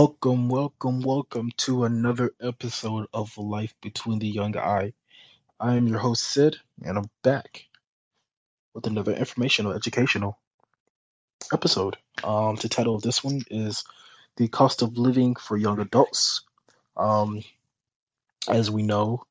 Welcome, 0.00 0.48
welcome, 0.48 1.02
welcome 1.02 1.50
to 1.58 1.84
another 1.84 2.30
episode 2.40 3.06
of 3.12 3.36
Life 3.36 3.74
Between 3.82 4.18
the 4.18 4.28
Young 4.28 4.56
Eye. 4.56 4.94
I 5.60 5.74
am 5.74 5.86
your 5.88 5.98
host, 5.98 6.22
Sid, 6.22 6.56
and 6.82 6.96
I'm 6.96 7.10
back 7.22 7.66
with 8.72 8.86
another 8.86 9.12
informational, 9.12 9.74
educational 9.74 10.38
episode. 11.52 11.98
Um, 12.24 12.56
the 12.56 12.70
title 12.70 12.94
of 12.94 13.02
this 13.02 13.22
one 13.22 13.42
is 13.50 13.84
The 14.36 14.48
Cost 14.48 14.80
of 14.80 14.96
Living 14.96 15.36
for 15.36 15.58
Young 15.58 15.78
Adults. 15.78 16.44
Um, 16.96 17.42
as 18.48 18.70
we 18.70 18.82
know, 18.82 19.26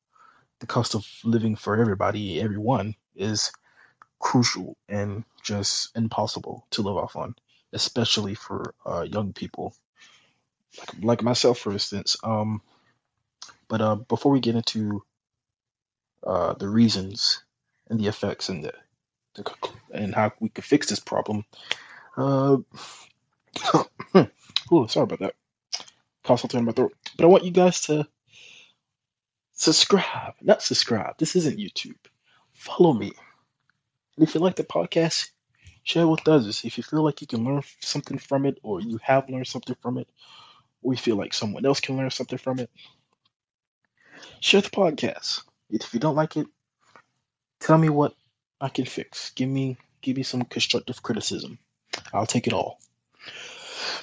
the 0.60 0.68
cost 0.68 0.94
of 0.94 1.04
living 1.24 1.56
for 1.56 1.80
everybody, 1.80 2.40
everyone, 2.40 2.94
is 3.16 3.50
crucial 4.20 4.76
and 4.88 5.24
just 5.42 5.96
impossible 5.96 6.64
to 6.70 6.82
live 6.82 6.96
off 6.96 7.16
on, 7.16 7.34
especially 7.72 8.36
for 8.36 8.72
uh, 8.86 9.02
young 9.02 9.32
people 9.32 9.74
like, 10.78 11.04
like 11.04 11.22
myself, 11.22 11.58
for 11.58 11.72
instance. 11.72 12.16
Um, 12.22 12.62
but 13.68 13.80
uh, 13.80 13.96
before 13.96 14.32
we 14.32 14.40
get 14.40 14.56
into 14.56 15.02
uh, 16.26 16.54
the 16.54 16.68
reasons 16.68 17.42
and 17.88 17.98
the 18.00 18.08
effects 18.08 18.48
and 18.48 18.64
the, 18.64 18.72
the 19.34 19.44
and 19.92 20.14
how 20.14 20.32
we 20.40 20.48
could 20.48 20.64
fix 20.64 20.88
this 20.88 21.00
problem, 21.00 21.44
uh, 22.16 22.58
oh, 24.70 24.86
sorry 24.86 25.04
about 25.04 25.20
that. 25.20 25.34
Cough 26.24 26.54
in 26.54 26.64
my 26.64 26.72
throat. 26.72 26.94
But 27.16 27.24
I 27.24 27.28
want 27.28 27.44
you 27.44 27.50
guys 27.50 27.82
to 27.82 28.06
subscribe, 29.52 30.34
not 30.40 30.62
subscribe. 30.62 31.16
This 31.18 31.36
isn't 31.36 31.58
YouTube. 31.58 31.96
Follow 32.52 32.92
me. 32.92 33.12
And 34.16 34.28
if 34.28 34.34
you 34.34 34.40
like 34.40 34.56
the 34.56 34.64
podcast, 34.64 35.30
share 35.82 36.06
with 36.06 36.28
others. 36.28 36.64
If 36.64 36.76
you 36.76 36.84
feel 36.84 37.02
like 37.02 37.20
you 37.20 37.26
can 37.26 37.44
learn 37.44 37.62
something 37.80 38.18
from 38.18 38.46
it, 38.46 38.58
or 38.62 38.80
you 38.80 38.98
have 39.02 39.28
learned 39.30 39.46
something 39.46 39.76
from 39.80 39.98
it, 39.98 40.08
you 40.82 40.96
feel 40.96 41.16
like 41.16 41.34
someone 41.34 41.66
else 41.66 41.80
can 41.80 41.96
learn 41.96 42.10
something 42.10 42.38
from 42.38 42.58
it, 42.58 42.70
share 44.40 44.60
the 44.60 44.70
podcast. 44.70 45.42
If 45.70 45.94
you 45.94 46.00
don't 46.00 46.16
like 46.16 46.36
it, 46.36 46.46
tell 47.60 47.78
me 47.78 47.88
what 47.88 48.14
I 48.60 48.68
can 48.68 48.84
fix. 48.84 49.30
Give 49.30 49.48
me 49.48 49.76
give 50.02 50.16
me 50.16 50.22
some 50.22 50.42
constructive 50.42 51.02
criticism. 51.02 51.58
I'll 52.12 52.26
take 52.26 52.46
it 52.46 52.52
all. 52.52 52.78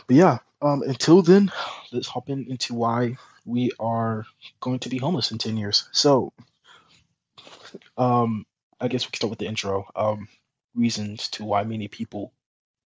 But 0.07 0.15
yeah, 0.15 0.37
um, 0.61 0.81
until 0.83 1.21
then, 1.21 1.51
let's 1.91 2.07
hop 2.07 2.29
in 2.29 2.49
into 2.49 2.73
why 2.73 3.17
we 3.45 3.71
are 3.79 4.25
going 4.59 4.79
to 4.79 4.89
be 4.89 4.97
homeless 4.97 5.31
in 5.31 5.37
ten 5.37 5.57
years. 5.57 5.89
So, 5.91 6.33
um, 7.97 8.45
I 8.79 8.87
guess 8.87 9.05
we 9.05 9.11
can 9.11 9.17
start 9.17 9.29
with 9.31 9.39
the 9.39 9.47
intro. 9.47 9.85
Um, 9.95 10.27
reasons 10.75 11.29
to 11.29 11.43
why 11.43 11.63
many 11.63 11.87
people, 11.87 12.31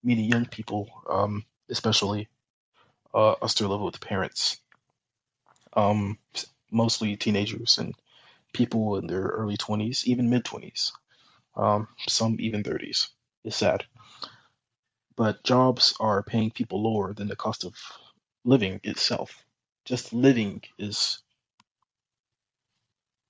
many 0.03 0.27
young 0.27 0.47
people, 0.47 0.89
um, 1.09 1.45
especially, 1.69 2.29
uh, 3.15 3.35
are 3.43 3.49
still 3.49 3.69
living 3.69 3.87
with 3.87 4.01
parents. 4.01 4.61
Um, 5.75 6.19
mostly 6.71 7.17
teenagers 7.17 7.79
and 7.79 7.95
people 8.53 8.97
in 8.97 9.07
their 9.07 9.23
early 9.23 9.57
twenties, 9.57 10.07
even 10.07 10.31
mid 10.31 10.45
twenties. 10.45 10.93
Um, 11.57 11.89
some 12.09 12.37
even 12.41 12.63
thirties. 12.63 13.09
It's 13.45 13.57
sad, 13.57 13.85
but 15.17 15.43
jobs 15.45 15.95
are 16.01 16.23
paying 16.23 16.51
people 16.51 16.83
lower 16.83 17.13
than 17.15 17.29
the 17.29 17.37
cost 17.37 17.65
of 17.65 17.75
living 18.45 18.81
itself. 18.85 19.45
Just 19.85 20.13
living 20.13 20.63
is 20.79 21.21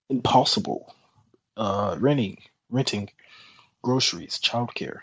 impossible. 0.09 0.95
Uh, 1.57 1.97
renting, 1.99 2.39
renting, 2.71 3.11
groceries, 3.83 4.39
childcare, 4.39 5.01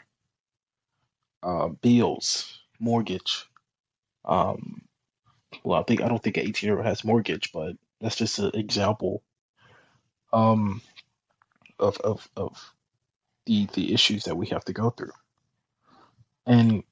uh, 1.43 1.67
bills, 1.67 2.59
mortgage. 2.79 3.45
Um, 4.27 4.83
well, 5.63 5.79
I 5.79 5.83
think 5.83 6.01
I 6.01 6.09
don't 6.09 6.21
think 6.21 6.37
an 6.37 6.47
18 6.47 6.67
year 6.67 6.77
old 6.77 6.85
has 6.85 7.05
mortgage, 7.05 7.51
but 7.53 7.75
that's 8.01 8.15
just 8.17 8.39
an 8.39 8.51
example 8.53 9.23
um, 10.33 10.81
of 11.79 11.97
of 11.99 12.27
of 12.37 12.73
the 13.45 13.67
the 13.73 13.93
issues 13.93 14.25
that 14.25 14.37
we 14.37 14.47
have 14.47 14.65
to 14.65 14.73
go 14.73 14.89
through. 14.89 15.11
And 16.45 16.83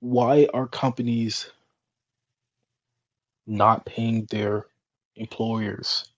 why 0.00 0.48
are 0.54 0.66
companies 0.68 1.50
not 3.46 3.86
paying 3.86 4.26
their 4.30 4.66
employers 5.16 6.10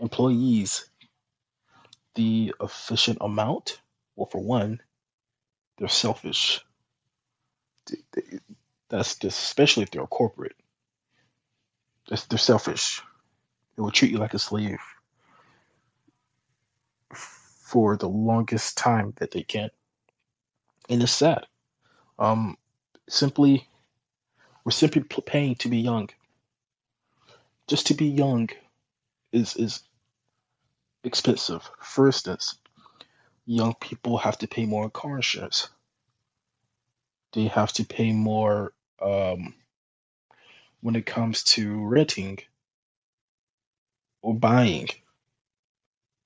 employees 0.00 0.90
the 2.14 2.54
efficient 2.60 3.18
amount? 3.20 3.80
Well, 4.16 4.28
for 4.30 4.42
one, 4.42 4.80
they're 5.78 5.88
selfish. 5.88 6.60
Th- 7.86 8.02
th- 8.14 8.42
That's 8.90 9.16
just 9.16 9.38
especially 9.42 9.84
if 9.84 9.90
they're 9.92 10.02
a 10.02 10.06
corporate. 10.08 10.56
They're 12.08 12.38
selfish. 12.38 13.02
They 13.76 13.82
will 13.82 13.90
treat 13.92 14.12
you 14.12 14.18
like 14.18 14.34
a 14.34 14.38
slave 14.38 14.80
for 17.14 17.96
the 17.96 18.08
longest 18.08 18.78
time 18.78 19.14
that 19.18 19.32
they 19.32 19.42
can, 19.42 19.70
and 20.90 21.02
it's 21.02 21.12
sad. 21.12 21.46
Um, 22.18 22.56
simply, 23.08 23.68
we're 24.64 24.72
simply 24.72 25.02
paying 25.26 25.56
to 25.56 25.68
be 25.68 25.78
young. 25.78 26.10
Just 27.68 27.88
to 27.88 27.94
be 27.94 28.06
young 28.06 28.50
is 29.32 29.56
is 29.56 29.82
expensive. 31.04 31.70
For 31.80 32.06
instance, 32.06 32.56
young 33.46 33.74
people 33.80 34.18
have 34.18 34.38
to 34.38 34.48
pay 34.48 34.66
more 34.66 34.90
car 34.90 35.16
insurance. 35.16 35.68
They 37.32 37.46
have 37.46 37.72
to 37.74 37.84
pay 37.84 38.12
more 38.12 38.72
um, 39.00 39.54
when 40.80 40.96
it 40.96 41.06
comes 41.06 41.44
to 41.44 41.84
renting 41.86 42.38
or 44.22 44.34
buying 44.34 44.88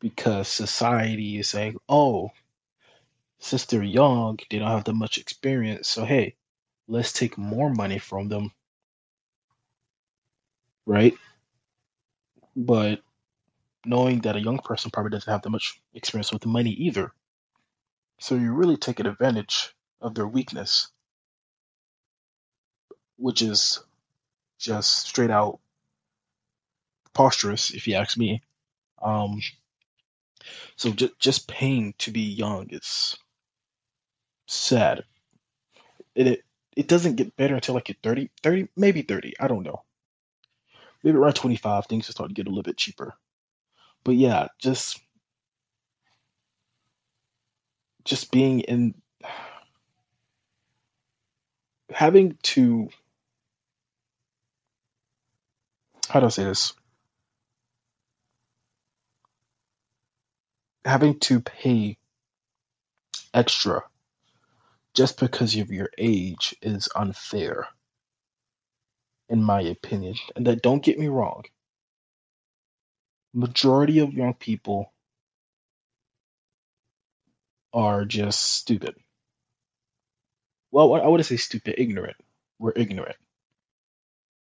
because 0.00 0.48
society 0.48 1.38
is 1.38 1.48
saying, 1.48 1.76
oh, 1.88 2.30
since 3.38 3.66
they're 3.66 3.82
young, 3.82 4.38
they 4.50 4.58
don't 4.58 4.70
have 4.70 4.84
that 4.84 4.94
much 4.94 5.18
experience. 5.18 5.88
So, 5.88 6.04
hey, 6.04 6.36
let's 6.88 7.12
take 7.12 7.38
more 7.38 7.70
money 7.70 7.98
from 7.98 8.28
them, 8.28 8.52
right? 10.86 11.14
But 12.56 13.00
knowing 13.86 14.20
that 14.22 14.36
a 14.36 14.40
young 14.42 14.58
person 14.58 14.90
probably 14.90 15.10
doesn't 15.12 15.32
have 15.32 15.42
that 15.42 15.50
much 15.50 15.80
experience 15.94 16.32
with 16.32 16.46
money 16.46 16.72
either. 16.72 17.12
So, 18.20 18.36
you're 18.36 18.54
really 18.54 18.76
taking 18.78 19.06
advantage 19.06 19.74
of 20.00 20.14
their 20.14 20.28
weakness, 20.28 20.90
which 23.16 23.42
is 23.42 23.82
just 24.58 25.06
straight 25.06 25.30
out 25.30 25.60
preposterous, 27.04 27.70
if 27.70 27.86
you 27.86 27.94
ask 27.94 28.16
me. 28.16 28.42
Um, 29.02 29.40
so, 30.76 30.90
just, 30.90 31.18
just 31.18 31.48
paying 31.48 31.94
to 31.98 32.10
be 32.10 32.20
young 32.20 32.66
is 32.70 33.16
sad. 34.46 35.04
It, 36.14 36.26
it, 36.26 36.44
it 36.76 36.88
doesn't 36.88 37.16
get 37.16 37.36
better 37.36 37.54
until 37.54 37.74
like 37.74 37.88
you're 37.88 37.96
30, 38.02 38.30
30, 38.42 38.68
maybe 38.76 39.02
30. 39.02 39.34
I 39.38 39.48
don't 39.48 39.62
know. 39.62 39.82
Maybe 41.02 41.18
around 41.18 41.34
25, 41.34 41.86
things 41.86 42.08
will 42.08 42.12
start 42.12 42.30
to 42.30 42.34
get 42.34 42.46
a 42.46 42.50
little 42.50 42.62
bit 42.62 42.76
cheaper. 42.76 43.14
But 44.04 44.16
yeah, 44.16 44.48
just 44.58 45.00
just 48.04 48.30
being 48.30 48.60
in 48.60 48.94
having 51.90 52.36
to 52.42 52.88
how 56.06 56.20
do 56.20 56.26
I 56.26 56.30
say 56.30 56.44
this? 56.44 56.74
Having 60.84 61.20
to 61.20 61.40
pay 61.40 61.98
extra 63.34 63.82
just 64.94 65.20
because 65.20 65.56
of 65.56 65.70
your 65.70 65.90
age 65.98 66.54
is 66.62 66.88
unfair, 66.96 67.68
in 69.28 69.42
my 69.42 69.62
opinion. 69.62 70.16
And 70.36 70.46
that 70.46 70.62
don't 70.62 70.82
get 70.84 70.98
me 70.98 71.08
wrong. 71.08 71.44
Majority 73.34 74.00
of 74.00 74.12
young 74.14 74.34
people 74.34 74.92
are 77.72 78.04
just 78.04 78.42
stupid. 78.42 78.96
Well, 80.72 80.94
I 80.94 81.06
wouldn't 81.08 81.26
say 81.26 81.36
stupid, 81.36 81.76
ignorant. 81.78 82.16
We're 82.58 82.72
ignorant 82.76 83.16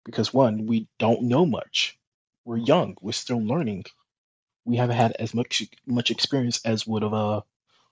because 0.06 0.34
one, 0.34 0.68
we 0.68 0.88
don't 1.00 1.24
know 1.24 1.46
much. 1.46 1.98
We're 2.46 2.58
young. 2.58 2.98
We're 3.02 3.14
still 3.14 3.42
learning. 3.44 3.86
We 4.66 4.78
haven't 4.78 4.98
had 4.98 5.14
as 5.20 5.34
much 5.34 5.64
much 5.88 6.12
experience 6.12 6.62
as 6.66 6.88
would 6.88 7.04
of 7.04 7.14
a 7.14 7.44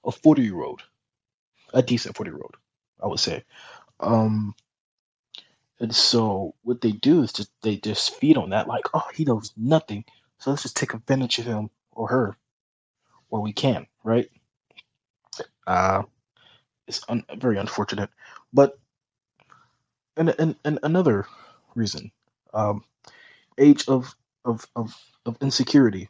a 0.08 0.12
forty 0.12 0.44
year 0.44 0.62
old, 0.64 0.84
a 1.74 1.84
decent 1.84 2.18
forty 2.18 2.32
year 2.32 2.42
old, 2.42 2.58
I 3.04 3.08
would 3.08 3.20
say. 3.20 3.44
Um, 4.00 4.56
and 5.80 5.96
so 5.96 6.56
what 6.64 6.82
they 6.82 6.92
do 6.94 7.24
is 7.24 7.34
just 7.34 7.52
they 7.64 7.78
just 7.78 8.16
feed 8.16 8.38
on 8.38 8.52
that, 8.52 8.68
like, 8.68 8.86
oh, 8.94 9.04
he 9.16 9.26
knows 9.26 9.54
nothing, 9.58 10.06
so 10.40 10.52
let's 10.52 10.64
just 10.64 10.78
take 10.78 10.94
advantage 10.94 11.40
of 11.40 11.46
him 11.46 11.70
or 11.94 12.10
her 12.10 12.38
where 13.30 13.42
we 13.42 13.54
can, 13.54 13.88
right? 14.04 14.30
Uh, 15.68 16.04
it's 16.88 17.02
un- 17.10 17.26
very 17.38 17.58
unfortunate, 17.58 18.10
but 18.54 18.80
and 20.18 20.36
and, 20.40 20.56
and 20.66 20.80
another 20.84 21.28
reason, 21.76 22.12
um, 22.54 22.84
age 23.58 23.88
of 23.88 24.16
of 24.46 24.66
of 24.76 24.94
of 25.26 25.38
insecurity. 25.42 26.10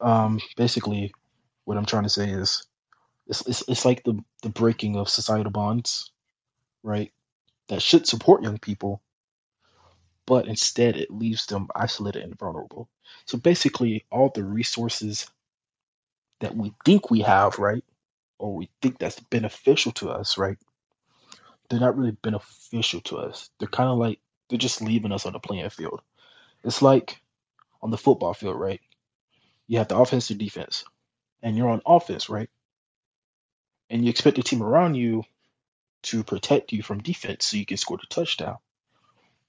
Um, 0.00 0.40
basically, 0.56 1.12
what 1.64 1.76
I'm 1.76 1.86
trying 1.86 2.04
to 2.04 2.08
say 2.08 2.30
is, 2.30 2.66
it's 3.26 3.46
it's, 3.46 3.62
it's 3.68 3.84
like 3.84 4.02
the 4.04 4.22
the 4.42 4.48
breaking 4.48 4.96
of 4.96 5.08
societal 5.08 5.52
bonds, 5.52 6.10
right? 6.82 7.12
That 7.68 7.82
should 7.82 8.06
support 8.06 8.42
young 8.42 8.58
people, 8.58 9.02
but 10.26 10.48
instead 10.48 10.96
it 10.96 11.10
leaves 11.10 11.46
them 11.46 11.68
isolated 11.74 12.22
and 12.22 12.38
vulnerable. 12.38 12.88
So 13.26 13.38
basically, 13.38 14.04
all 14.10 14.30
the 14.34 14.44
resources 14.44 15.28
that 16.40 16.56
we 16.56 16.72
think 16.84 17.10
we 17.10 17.20
have, 17.20 17.58
right, 17.58 17.84
or 18.38 18.54
we 18.54 18.70
think 18.80 18.98
that's 18.98 19.20
beneficial 19.20 19.92
to 19.92 20.10
us, 20.10 20.38
right, 20.38 20.56
they're 21.68 21.80
not 21.80 21.96
really 21.96 22.16
beneficial 22.22 23.00
to 23.02 23.18
us. 23.18 23.50
They're 23.58 23.68
kind 23.68 23.88
of 23.88 23.98
like 23.98 24.18
they're 24.50 24.58
just 24.58 24.82
leaving 24.82 25.12
us 25.12 25.24
on 25.24 25.32
the 25.32 25.38
playing 25.38 25.70
field. 25.70 26.02
It's 26.64 26.82
like 26.82 27.20
on 27.80 27.90
the 27.90 27.96
football 27.96 28.34
field, 28.34 28.60
right? 28.60 28.80
You 29.66 29.78
have 29.78 29.88
the 29.88 29.96
offense 29.96 30.30
and 30.30 30.38
defense, 30.38 30.84
and 31.42 31.56
you're 31.56 31.68
on 31.68 31.80
offense, 31.86 32.28
right? 32.28 32.50
And 33.88 34.04
you 34.04 34.10
expect 34.10 34.36
the 34.36 34.42
team 34.42 34.62
around 34.62 34.96
you 34.96 35.22
to 36.02 36.24
protect 36.24 36.72
you 36.72 36.82
from 36.82 37.02
defense 37.02 37.46
so 37.46 37.56
you 37.56 37.66
can 37.66 37.76
score 37.76 37.96
the 37.96 38.06
touchdown. 38.08 38.56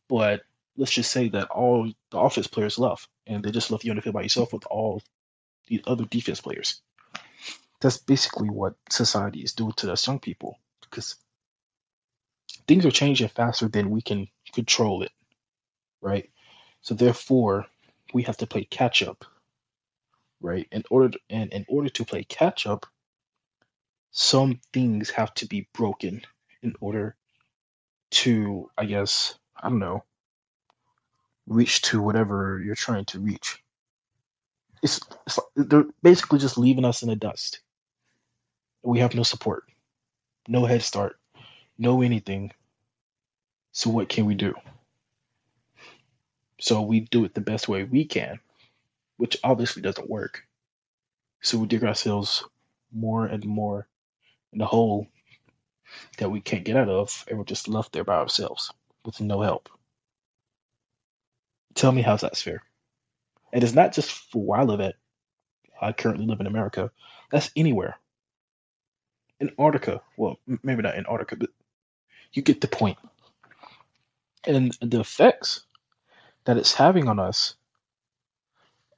But 0.08 0.42
let's 0.78 0.92
just 0.92 1.12
say 1.12 1.30
that 1.30 1.50
all 1.50 1.92
the 2.12 2.18
offense 2.18 2.48
players 2.48 2.78
left, 2.78 3.08
and 3.26 3.44
they 3.44 3.52
just 3.52 3.72
left 3.72 3.84
you 3.84 3.92
on 3.92 3.96
the 3.96 4.02
field 4.02 4.14
by 4.14 4.24
yourself 4.24 4.54
with 4.54 4.66
all 4.68 5.02
the 5.68 5.84
other 5.88 6.06
defense 6.06 6.42
players. 6.42 6.82
That's 7.80 7.98
basically 7.98 8.50
what 8.50 8.76
society 8.90 9.42
is 9.42 9.54
doing 9.54 9.74
to 9.78 9.92
us 9.92 10.06
young 10.06 10.20
people 10.20 10.60
because 10.82 11.16
things 12.72 12.86
are 12.86 12.92
changing 12.92 13.28
faster 13.28 13.68
than 13.68 13.90
we 13.90 14.02
can 14.02 14.26
control 14.54 15.04
it, 15.04 15.12
right? 16.00 16.30
So 16.80 16.94
therefore, 16.96 17.66
we 18.14 18.24
have 18.24 18.38
to 18.38 18.48
play 18.48 18.64
catch 18.64 19.04
up, 19.04 19.26
right? 20.40 20.70
In 20.72 20.86
order 20.90 21.10
to, 21.10 21.20
and 21.30 21.52
in 21.52 21.66
order 21.68 21.90
to 21.90 22.06
play 22.06 22.24
catch 22.24 22.66
up, 22.66 22.86
some 24.12 24.62
things 24.72 25.10
have 25.10 25.34
to 25.34 25.48
be 25.48 25.68
broken 25.74 26.22
in 26.64 26.74
order 26.80 27.18
to, 28.12 28.70
I 28.78 28.86
guess, 28.86 29.36
I 29.62 29.68
don't 29.68 29.80
know, 29.80 30.06
reach 31.48 31.82
to 31.82 32.02
whatever 32.02 32.62
you're 32.64 32.76
trying 32.76 33.04
to 33.08 33.20
reach. 33.20 33.62
It's, 34.82 35.02
it's 35.28 35.40
they're 35.58 35.88
basically 36.02 36.40
just 36.40 36.58
leaving 36.58 36.86
us 36.86 37.04
in 37.04 37.10
the 37.10 37.18
dust. 37.18 37.60
We 38.82 39.00
have 39.00 39.14
no 39.14 39.24
support, 39.24 39.66
no 40.48 40.64
head 40.64 40.84
start, 40.84 41.18
no 41.78 42.02
anything. 42.02 42.54
So 43.72 43.90
what 43.90 44.10
can 44.10 44.26
we 44.26 44.36
do? 44.36 44.54
So 46.60 46.82
we 46.82 47.02
do 47.02 47.26
it 47.26 47.34
the 47.34 47.42
best 47.42 47.68
way 47.68 47.84
we 47.84 48.06
can, 48.06 48.40
which 49.18 49.38
obviously 49.44 49.82
doesn't 49.82 50.10
work. 50.10 50.44
So 51.42 51.58
we 51.58 51.68
dig 51.68 51.84
ourselves 51.84 52.44
more 52.92 53.26
and 53.26 53.44
more 53.46 53.88
in 54.54 54.62
a 54.62 54.66
hole 54.66 55.08
that 56.18 56.30
we 56.30 56.40
can't 56.40 56.64
get 56.64 56.78
out 56.78 56.90
of, 56.90 57.26
and 57.28 57.38
we're 57.38 57.46
just 57.46 57.68
left 57.68 57.94
there 57.94 58.04
by 58.04 58.16
ourselves 58.16 58.72
with 59.04 59.20
no 59.20 59.42
help. 59.42 59.70
Tell 61.74 61.92
me 61.92 62.02
how's 62.02 62.22
that 62.22 62.38
fair? 62.38 62.64
And 63.54 63.64
it's 63.64 63.74
not 63.74 63.94
just 63.94 64.12
for 64.12 64.44
where 64.44 64.60
I 64.60 64.64
live 64.64 64.82
at. 64.82 64.96
I 65.82 65.94
currently 65.94 66.26
live 66.26 66.40
in 66.40 66.48
America. 66.48 66.92
That's 67.32 67.50
anywhere. 67.56 67.98
Antarctica. 69.42 70.02
Well, 70.16 70.38
maybe 70.62 70.84
not 70.84 70.96
Antarctica, 70.96 71.38
but 71.38 71.50
you 72.34 72.42
get 72.44 72.62
the 72.62 72.68
point. 72.68 72.98
And 74.46 74.78
the 74.82 75.00
effects 75.02 75.66
that 76.46 76.58
it's 76.58 76.74
having 76.74 77.08
on 77.08 77.20
us 77.20 77.56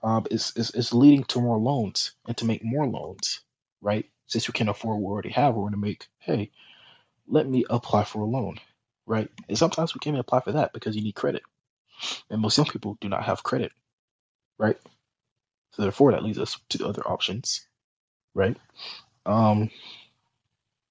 um, 0.04 0.26
is, 0.32 0.54
is, 0.56 0.72
is 0.72 0.94
leading 0.94 1.24
to 1.26 1.42
more 1.42 1.58
loans 1.58 2.14
and 2.28 2.38
to 2.38 2.46
make 2.46 2.64
more 2.64 2.88
loans, 2.88 3.42
right? 3.82 4.06
Since 4.28 4.48
we 4.48 4.54
can't 4.54 4.70
afford 4.70 4.98
what 5.02 5.10
we 5.10 5.14
already 5.14 5.30
have, 5.32 5.56
we're 5.56 5.64
going 5.64 5.74
to 5.74 5.80
make, 5.80 6.08
hey, 6.20 6.52
let 7.28 7.48
me 7.48 7.66
apply 7.70 8.04
for 8.06 8.22
a 8.22 8.26
loan, 8.26 8.58
right? 9.06 9.30
And 9.50 9.58
sometimes 9.58 9.94
we 9.96 10.00
can't 10.00 10.14
even 10.16 10.22
apply 10.22 10.42
for 10.42 10.54
that 10.54 10.74
because 10.74 10.96
you 10.96 11.04
need 11.04 11.16
credit. 11.16 11.44
And 12.30 12.42
most 12.42 12.58
young 12.58 12.68
people 12.68 12.98
do 13.02 13.10
not 13.10 13.24
have 13.24 13.44
credit, 13.44 13.72
right? 14.58 14.78
So 15.72 15.84
therefore, 15.84 16.12
that 16.14 16.24
leads 16.24 16.40
us 16.40 16.60
to 16.70 16.78
the 16.80 16.88
other 16.88 17.04
options, 17.08 17.68
right? 18.36 18.58
Um, 19.26 19.72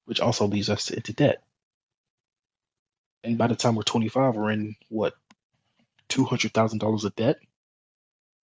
which 0.07 0.21
also 0.21 0.47
leads 0.47 0.71
us 0.71 0.87
to, 0.87 0.97
into 0.97 1.13
debt. 1.13 1.43
And 3.25 3.39
by 3.39 3.49
the 3.49 3.57
time 3.57 3.77
we're 3.77 3.83
25, 3.83 4.37
we're 4.37 4.51
in 4.53 4.77
what 4.89 5.15
two 6.09 6.25
hundred 6.27 6.55
thousand 6.55 6.81
dollars 6.81 7.05
of 7.05 7.17
debt 7.17 7.39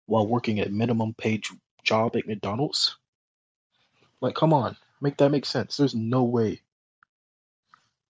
while 0.06 0.26
working 0.28 0.60
at 0.60 0.72
minimum 0.72 1.14
paid 1.14 1.44
job 1.84 2.16
at 2.16 2.28
McDonald's. 2.28 2.96
Like, 4.20 4.34
come 4.36 4.52
on, 4.54 4.76
make 5.00 5.18
that 5.18 5.30
make 5.30 5.46
sense. 5.46 5.76
There's 5.78 5.94
no 5.94 6.24
way 6.24 6.62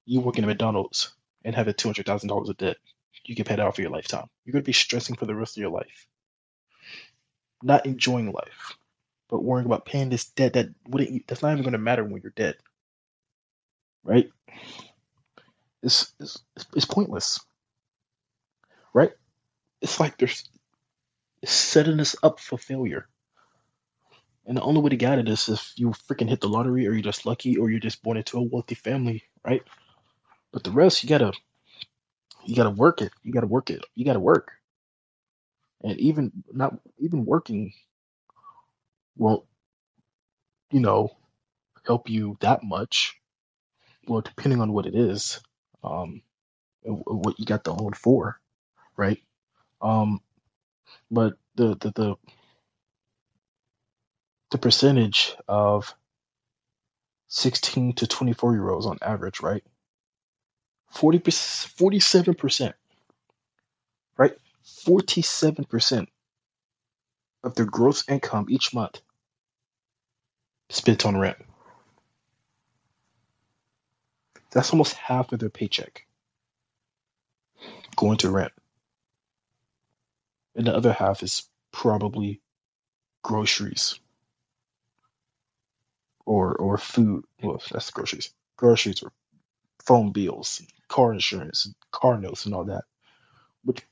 you 0.06 0.20
working 0.20 0.44
at 0.44 0.48
McDonald's 0.48 1.14
and 1.44 1.54
having 1.54 1.74
two 1.74 1.88
hundred 1.88 2.06
thousand 2.06 2.28
dollars 2.28 2.48
of 2.48 2.56
debt 2.58 2.76
you 3.26 3.34
get 3.36 3.46
paid 3.48 3.60
out 3.60 3.76
for 3.76 3.82
your 3.82 3.90
lifetime. 3.90 4.26
You're 4.44 4.52
gonna 4.54 4.64
be 4.64 4.72
stressing 4.72 5.16
for 5.16 5.26
the 5.26 5.34
rest 5.34 5.56
of 5.56 5.60
your 5.60 5.70
life, 5.70 6.06
not 7.62 7.86
enjoying 7.86 8.32
life, 8.32 8.76
but 9.30 9.44
worrying 9.44 9.66
about 9.66 9.86
paying 9.86 10.10
this 10.10 10.26
debt 10.26 10.54
that 10.54 10.68
wouldn't 10.88 11.26
that's 11.28 11.42
not 11.42 11.52
even 11.52 11.64
gonna 11.64 11.78
matter 11.78 12.04
when 12.04 12.22
you're 12.22 12.32
dead, 12.36 12.56
right? 14.04 14.30
It's 15.82 16.12
it's, 16.20 16.42
it's 16.74 16.84
pointless, 16.86 17.40
right? 18.94 19.12
It's 19.82 20.00
like 20.00 20.18
they're 20.18 20.30
setting 21.44 22.00
us 22.00 22.16
up 22.22 22.40
for 22.40 22.58
failure. 22.58 23.08
And 24.46 24.56
the 24.56 24.62
only 24.62 24.80
way 24.80 24.90
to 24.90 24.96
get 24.96 25.12
out 25.12 25.18
of 25.18 25.26
this 25.26 25.48
is 25.48 25.58
if 25.58 25.72
you 25.76 25.88
freaking 25.90 26.28
hit 26.28 26.40
the 26.40 26.48
lottery 26.48 26.86
or 26.86 26.92
you're 26.92 27.02
just 27.02 27.26
lucky 27.26 27.56
or 27.56 27.70
you're 27.70 27.80
just 27.80 28.02
born 28.02 28.16
into 28.16 28.38
a 28.38 28.42
wealthy 28.42 28.76
family, 28.76 29.24
right? 29.44 29.62
But 30.52 30.64
the 30.64 30.70
rest 30.70 31.02
you 31.02 31.08
gotta 31.08 31.32
you 32.44 32.54
gotta 32.54 32.70
work 32.70 33.02
it. 33.02 33.12
You 33.22 33.32
gotta 33.32 33.46
work 33.46 33.70
it. 33.70 33.84
You 33.94 34.04
gotta 34.04 34.20
work. 34.20 34.52
And 35.82 35.98
even 35.98 36.32
not 36.52 36.78
even 36.98 37.24
working 37.24 37.72
won't, 39.16 39.44
you 40.70 40.80
know, 40.80 41.16
help 41.84 42.08
you 42.08 42.36
that 42.40 42.62
much. 42.62 43.16
Well, 44.06 44.20
depending 44.20 44.60
on 44.60 44.72
what 44.72 44.86
it 44.86 44.94
is, 44.94 45.40
um, 45.86 46.22
what 46.84 47.40
you 47.40 47.46
got 47.46 47.64
the 47.64 47.74
hold 47.74 47.96
for, 47.96 48.40
right? 48.96 49.20
Um, 49.82 50.20
but 51.10 51.34
the 51.56 51.76
the 51.76 51.92
the, 51.94 52.16
the 54.52 54.58
percentage 54.58 55.36
of 55.48 55.94
16 57.28 57.94
to 57.94 58.06
24 58.06 58.52
year 58.54 58.70
olds 58.70 58.86
on 58.86 58.98
average, 59.02 59.40
right? 59.40 59.64
40 60.92 61.20
47%, 61.20 62.74
right? 64.18 64.34
47% 64.66 66.06
of 67.44 67.54
their 67.56 67.66
gross 67.66 68.08
income 68.08 68.46
each 68.50 68.74
month 68.74 69.00
spent 70.70 71.06
on 71.06 71.18
rent. 71.18 71.38
That's 74.56 74.72
almost 74.72 74.94
half 74.96 75.32
of 75.32 75.40
their 75.40 75.50
paycheck 75.50 76.06
going 77.96 78.18
to 78.18 78.30
rent. 78.30 78.52
And 80.56 80.66
the 80.66 80.74
other 80.76 80.92
half 80.92 81.22
is 81.22 81.44
probably 81.72 82.42
groceries 83.24 84.00
or 86.26 86.54
or 86.56 86.78
food. 86.78 87.24
Well, 87.42 87.62
that's 87.70 87.90
groceries. 87.90 88.32
Groceries 88.56 89.02
or 89.02 89.12
phone 89.86 90.12
bills, 90.12 90.62
car 90.88 91.12
insurance, 91.12 91.72
car 91.92 92.18
notes 92.18 92.46
and 92.46 92.54
all 92.54 92.64
that, 92.66 92.84
which 93.64 93.82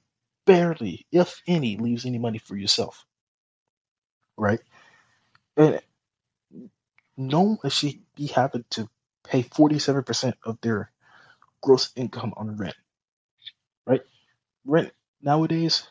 barely, 0.46 1.06
if 1.12 1.42
any, 1.46 1.76
leaves 1.78 2.06
any 2.06 2.18
money 2.18 2.38
for 2.38 2.56
yourself, 2.56 3.06
right? 4.36 4.60
And 5.56 5.80
no 7.16 7.56
one 7.56 7.70
should 7.70 8.00
be 8.16 8.28
having 8.28 8.64
to 8.70 8.88
pay 9.24 9.42
47% 9.42 10.34
of 10.44 10.60
their 10.62 10.90
gross 11.62 11.90
income 11.96 12.34
on 12.36 12.56
rent, 12.56 12.76
right? 13.86 14.02
Rent 14.66 14.92
nowadays, 15.22 15.86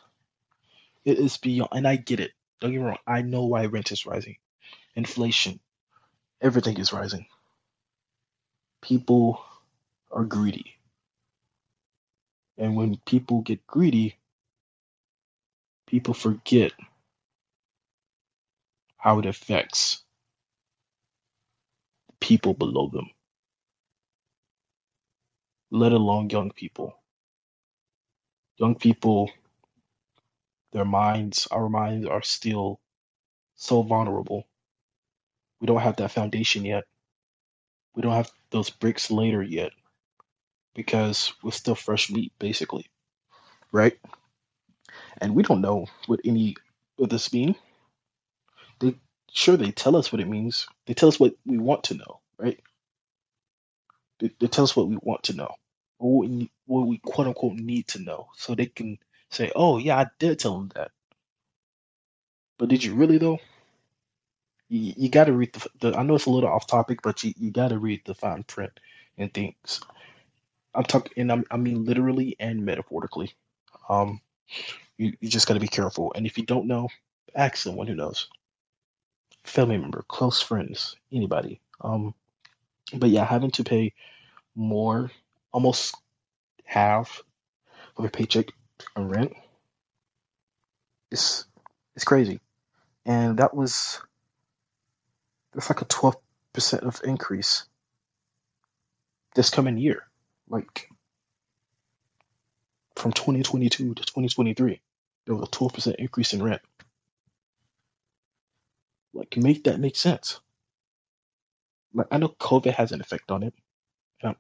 it 1.06 1.20
is 1.20 1.38
beyond, 1.38 1.72
and 1.74 1.88
I 1.88 1.98
get 1.98 2.20
it. 2.20 2.32
Don't 2.62 2.72
get 2.72 2.80
me 2.80 2.86
wrong. 2.86 2.98
I 3.08 3.22
know 3.24 3.46
why 3.46 3.66
rent 3.66 3.92
is 3.92 4.06
rising. 4.06 4.38
Inflation, 4.96 5.60
everything 6.42 6.78
is 6.80 6.94
rising. 6.94 7.26
People 8.82 9.44
are 10.12 10.26
greedy. 10.26 10.76
And 12.58 12.76
when 12.76 12.98
people 13.06 13.42
get 13.42 13.68
greedy, 13.68 14.18
people 15.88 16.14
forget 16.14 16.72
how 18.98 19.20
it 19.20 19.26
affects 19.26 20.04
people 22.20 22.54
below 22.54 22.90
them, 22.90 23.10
let 25.74 25.92
alone 25.92 26.30
young 26.30 26.52
people. 26.52 26.96
Young 28.58 28.76
people, 28.76 29.32
their 30.72 30.86
minds, 30.86 31.48
our 31.50 31.68
minds 31.68 32.06
are 32.06 32.22
still 32.22 32.80
so 33.56 33.82
vulnerable. 33.82 34.48
We 35.60 35.66
don't 35.66 35.82
have 35.82 35.96
that 35.98 36.12
foundation 36.12 36.64
yet. 36.64 36.84
We 37.96 38.04
don't 38.04 38.14
have 38.14 38.32
those 38.52 38.70
bricks 38.70 39.10
later 39.10 39.42
yet 39.42 39.72
because 40.76 41.34
we're 41.42 41.52
still 41.52 41.76
fresh 41.76 42.12
meat, 42.12 42.34
basically, 42.38 42.86
right? 43.72 43.98
And 45.20 45.34
we 45.34 45.42
don't 45.42 45.62
know 45.62 45.88
what 46.06 46.22
any 46.24 46.56
of 47.00 47.10
this 47.10 47.34
means. 47.34 47.56
They 48.80 48.96
sure 49.32 49.58
they 49.58 49.72
tell 49.72 49.96
us 49.96 50.12
what 50.12 50.22
it 50.22 50.28
means. 50.30 50.68
They 50.86 50.94
tell 50.94 51.10
us 51.10 51.20
what 51.20 51.34
we 51.48 51.58
want 51.58 51.86
to 51.86 51.96
know, 51.96 52.22
right? 52.38 52.60
They, 54.20 54.32
they 54.40 54.48
tell 54.48 54.66
us 54.66 54.76
what 54.76 54.88
we 54.88 54.98
want 55.02 55.24
to 55.24 55.34
know, 55.34 55.56
what 56.08 56.88
we, 56.88 56.98
quote 57.00 57.28
unquote 57.28 57.54
need 57.56 57.88
to 57.90 58.00
know, 58.00 58.30
so 58.36 58.56
they 58.56 58.68
can 58.68 58.98
say, 59.30 59.52
"Oh 59.56 59.78
yeah, 59.78 60.00
I 60.00 60.08
did 60.20 60.40
tell 60.40 60.58
them 60.58 60.72
that." 60.76 60.92
But 62.58 62.70
did 62.70 62.84
you 62.84 62.96
really 62.96 63.18
though? 63.18 63.40
You, 64.70 64.94
you 64.98 65.10
got 65.10 65.26
to 65.26 65.34
read 65.34 65.54
the, 65.54 65.68
the. 65.92 65.98
I 65.98 66.04
know 66.04 66.16
it's 66.16 66.26
a 66.26 66.32
little 66.32 66.50
off 66.50 66.68
topic, 66.68 67.02
but 67.04 67.24
you, 67.24 67.34
you 67.38 67.52
got 67.52 67.70
to 67.70 67.78
read 67.80 68.02
the 68.06 68.16
fine 68.16 68.44
print 68.44 68.80
and 69.18 69.34
things. 69.34 69.82
I'm 70.76 70.84
talking, 70.84 71.14
and 71.18 71.32
I'm, 71.32 71.46
I 71.52 71.58
mean 71.58 71.86
literally 71.86 72.36
and 72.40 72.66
metaphorically. 72.66 73.34
Um, 73.90 74.22
you, 74.98 75.14
you 75.20 75.30
just 75.30 75.48
got 75.48 75.56
to 75.56 75.60
be 75.60 75.68
careful. 75.68 76.14
And 76.16 76.26
if 76.26 76.38
you 76.38 76.46
don't 76.46 76.68
know, 76.68 76.90
ask 77.36 77.58
someone 77.58 77.88
who 77.88 77.96
knows. 77.96 78.30
Family 79.44 79.78
member, 79.78 80.04
close 80.08 80.42
friends, 80.42 80.96
anybody. 81.12 81.60
Um, 81.82 82.14
but 82.94 83.10
yeah, 83.10 83.26
having 83.26 83.52
to 83.52 83.64
pay 83.64 83.94
more, 84.56 85.12
almost 85.54 85.96
half 86.66 87.22
of 87.96 88.04
a 88.04 88.10
paycheck 88.10 88.48
on 88.96 89.08
rent 89.08 89.34
is 91.12 91.46
it's 91.96 92.06
crazy. 92.06 92.42
And 93.06 93.38
that 93.38 93.54
was 93.56 94.02
that's 95.54 95.70
like 95.70 95.82
a 95.82 95.86
twelve 95.86 96.18
percent 96.52 96.84
of 96.84 97.00
increase 97.06 97.66
this 99.36 99.50
coming 99.50 99.78
year. 99.78 100.08
Like 100.50 100.90
from 102.96 103.12
2022 103.12 103.96
to 103.96 104.02
2023, 104.02 104.82
there 105.26 105.36
was 105.36 105.48
a 105.48 105.52
12% 105.52 105.96
increase 105.96 106.34
in 106.34 106.44
rent. 106.44 106.62
Like, 109.14 109.36
make 109.38 109.66
that 109.66 109.80
make 109.80 109.96
sense. 109.96 110.40
Like, 111.94 112.08
I 112.12 112.18
know 112.18 112.30
COVID 112.30 112.74
has 112.74 112.92
an 112.92 113.02
effect 113.02 113.30
on 113.30 113.44
it, 113.44 113.54
yeah, 114.24 114.34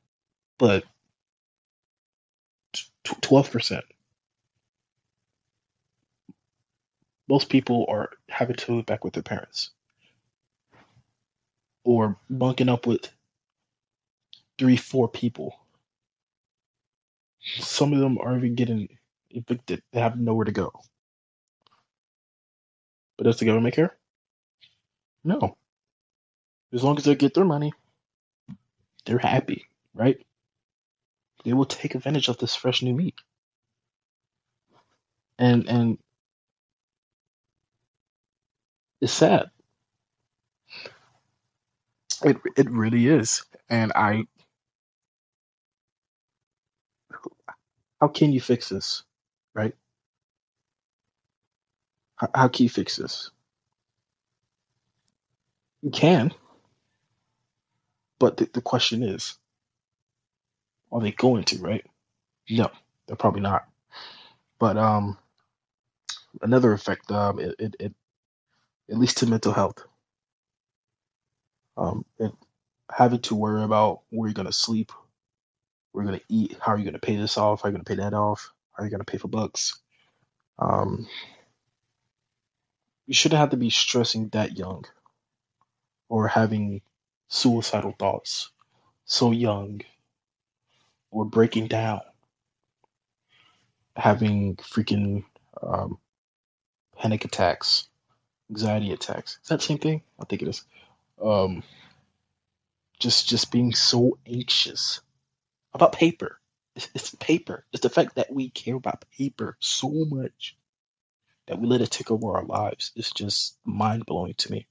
but 3.03 3.21
12%. 3.21 3.81
Most 7.27 7.49
people 7.49 7.85
are 7.89 8.09
having 8.29 8.55
to 8.55 8.71
move 8.71 8.85
back 8.85 9.03
with 9.03 9.13
their 9.13 9.23
parents 9.23 9.71
or 11.83 12.17
bunking 12.29 12.69
up 12.69 12.85
with 12.85 13.09
three, 14.57 14.77
four 14.77 15.07
people. 15.07 15.55
Some 17.59 17.93
of 17.93 17.99
them 17.99 18.17
are 18.19 18.37
even 18.37 18.55
getting 18.55 18.89
evicted. 19.29 19.81
They 19.91 19.99
have 19.99 20.19
nowhere 20.19 20.45
to 20.45 20.51
go. 20.51 20.71
But 23.17 23.25
does 23.25 23.39
the 23.39 23.45
government 23.45 23.75
care? 23.75 23.95
No. 25.23 25.57
As 26.71 26.83
long 26.83 26.97
as 26.97 27.03
they 27.03 27.15
get 27.15 27.33
their 27.33 27.45
money, 27.45 27.73
they're 29.05 29.17
happy, 29.19 29.65
right? 29.93 30.19
They 31.43 31.53
will 31.53 31.65
take 31.65 31.95
advantage 31.95 32.29
of 32.29 32.37
this 32.37 32.55
fresh 32.55 32.81
new 32.81 32.93
meat. 32.93 33.15
And 35.39 35.67
and 35.69 35.97
it's 39.01 39.13
sad. 39.13 39.51
It 42.23 42.37
it 42.57 42.69
really 42.71 43.07
is. 43.07 43.43
And 43.69 43.91
I 43.95 44.25
how 48.01 48.07
can 48.09 48.31
you 48.33 48.41
fix 48.41 48.69
this? 48.69 49.03
Right? 49.53 49.75
How, 52.17 52.29
how 52.35 52.47
can 52.47 52.63
you 52.63 52.69
fix 52.69 52.97
this? 52.97 53.31
You 55.81 55.91
can, 55.91 56.33
but 58.19 58.37
the, 58.37 58.49
the 58.53 58.61
question 58.61 59.03
is, 59.03 59.37
are 60.93 61.01
they 61.01 61.11
going 61.11 61.45
to, 61.45 61.59
right? 61.59 61.85
No, 62.49 62.69
they're 63.07 63.15
probably 63.15 63.41
not. 63.41 63.65
But 64.59 64.77
um 64.77 65.17
another 66.41 66.73
effect, 66.73 67.11
um 67.11 67.39
it, 67.39 67.55
it, 67.59 67.75
it 67.79 67.93
at 68.91 68.97
least 68.97 69.19
to 69.19 69.27
mental 69.27 69.53
health. 69.53 69.85
Um 71.77 72.05
it, 72.19 72.31
having 72.91 73.21
to 73.21 73.35
worry 73.35 73.63
about 73.63 74.01
where 74.09 74.29
you're 74.29 74.33
gonna 74.33 74.51
sleep, 74.51 74.91
where 75.91 76.03
you're 76.03 76.13
gonna 76.13 76.23
eat, 76.29 76.57
how 76.61 76.73
are 76.73 76.77
you 76.79 76.85
gonna 76.85 76.99
pay 76.99 77.15
this 77.15 77.37
off, 77.37 77.61
how 77.61 77.67
are 77.67 77.71
you 77.71 77.77
gonna 77.77 77.85
pay 77.85 77.95
that 77.95 78.13
off, 78.13 78.51
how 78.73 78.83
are 78.83 78.85
you 78.85 78.91
gonna 78.91 79.05
pay 79.05 79.17
for 79.17 79.29
books. 79.29 79.79
Um 80.59 81.07
you 83.07 83.13
shouldn't 83.13 83.39
have 83.39 83.51
to 83.51 83.57
be 83.57 83.69
stressing 83.69 84.29
that 84.29 84.57
young 84.57 84.85
or 86.09 86.27
having 86.27 86.81
suicidal 87.29 87.95
thoughts 87.99 88.51
so 89.05 89.31
young 89.31 89.81
or 91.13 91.25
breaking 91.25 91.67
down, 91.67 92.01
having 93.95 94.55
freaking 94.57 95.23
um, 95.61 95.99
panic 96.97 97.25
attacks, 97.25 97.87
anxiety 98.49 98.91
attacks. 98.91 99.39
Is 99.43 99.49
that 99.49 99.59
the 99.59 99.65
same 99.65 99.77
thing? 99.79 100.01
I 100.19 100.25
think 100.25 100.41
it 100.41 100.49
is. 100.49 100.65
Um, 101.23 101.63
just 102.99 103.27
just 103.29 103.51
being 103.51 103.73
so 103.73 104.17
anxious 104.27 105.01
about 105.73 105.93
paper. 105.93 106.39
It's, 106.75 106.89
it's 106.95 107.15
paper. 107.15 107.65
It's 107.73 107.83
the 107.83 107.89
fact 107.89 108.15
that 108.15 108.33
we 108.33 108.49
care 108.49 108.75
about 108.75 109.05
paper 109.17 109.57
so 109.59 109.89
much 110.09 110.57
that 111.47 111.59
we 111.59 111.67
let 111.67 111.81
it 111.81 111.91
take 111.91 112.11
over 112.11 112.37
our 112.37 112.45
lives. 112.45 112.91
It's 112.95 113.11
just 113.11 113.57
mind 113.65 114.05
blowing 114.05 114.35
to 114.39 114.51
me. 114.51 114.67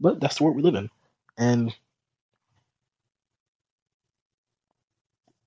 But 0.00 0.20
that's 0.20 0.38
the 0.38 0.44
world 0.44 0.56
we 0.56 0.62
live 0.62 0.74
in, 0.74 0.90
and 1.38 1.74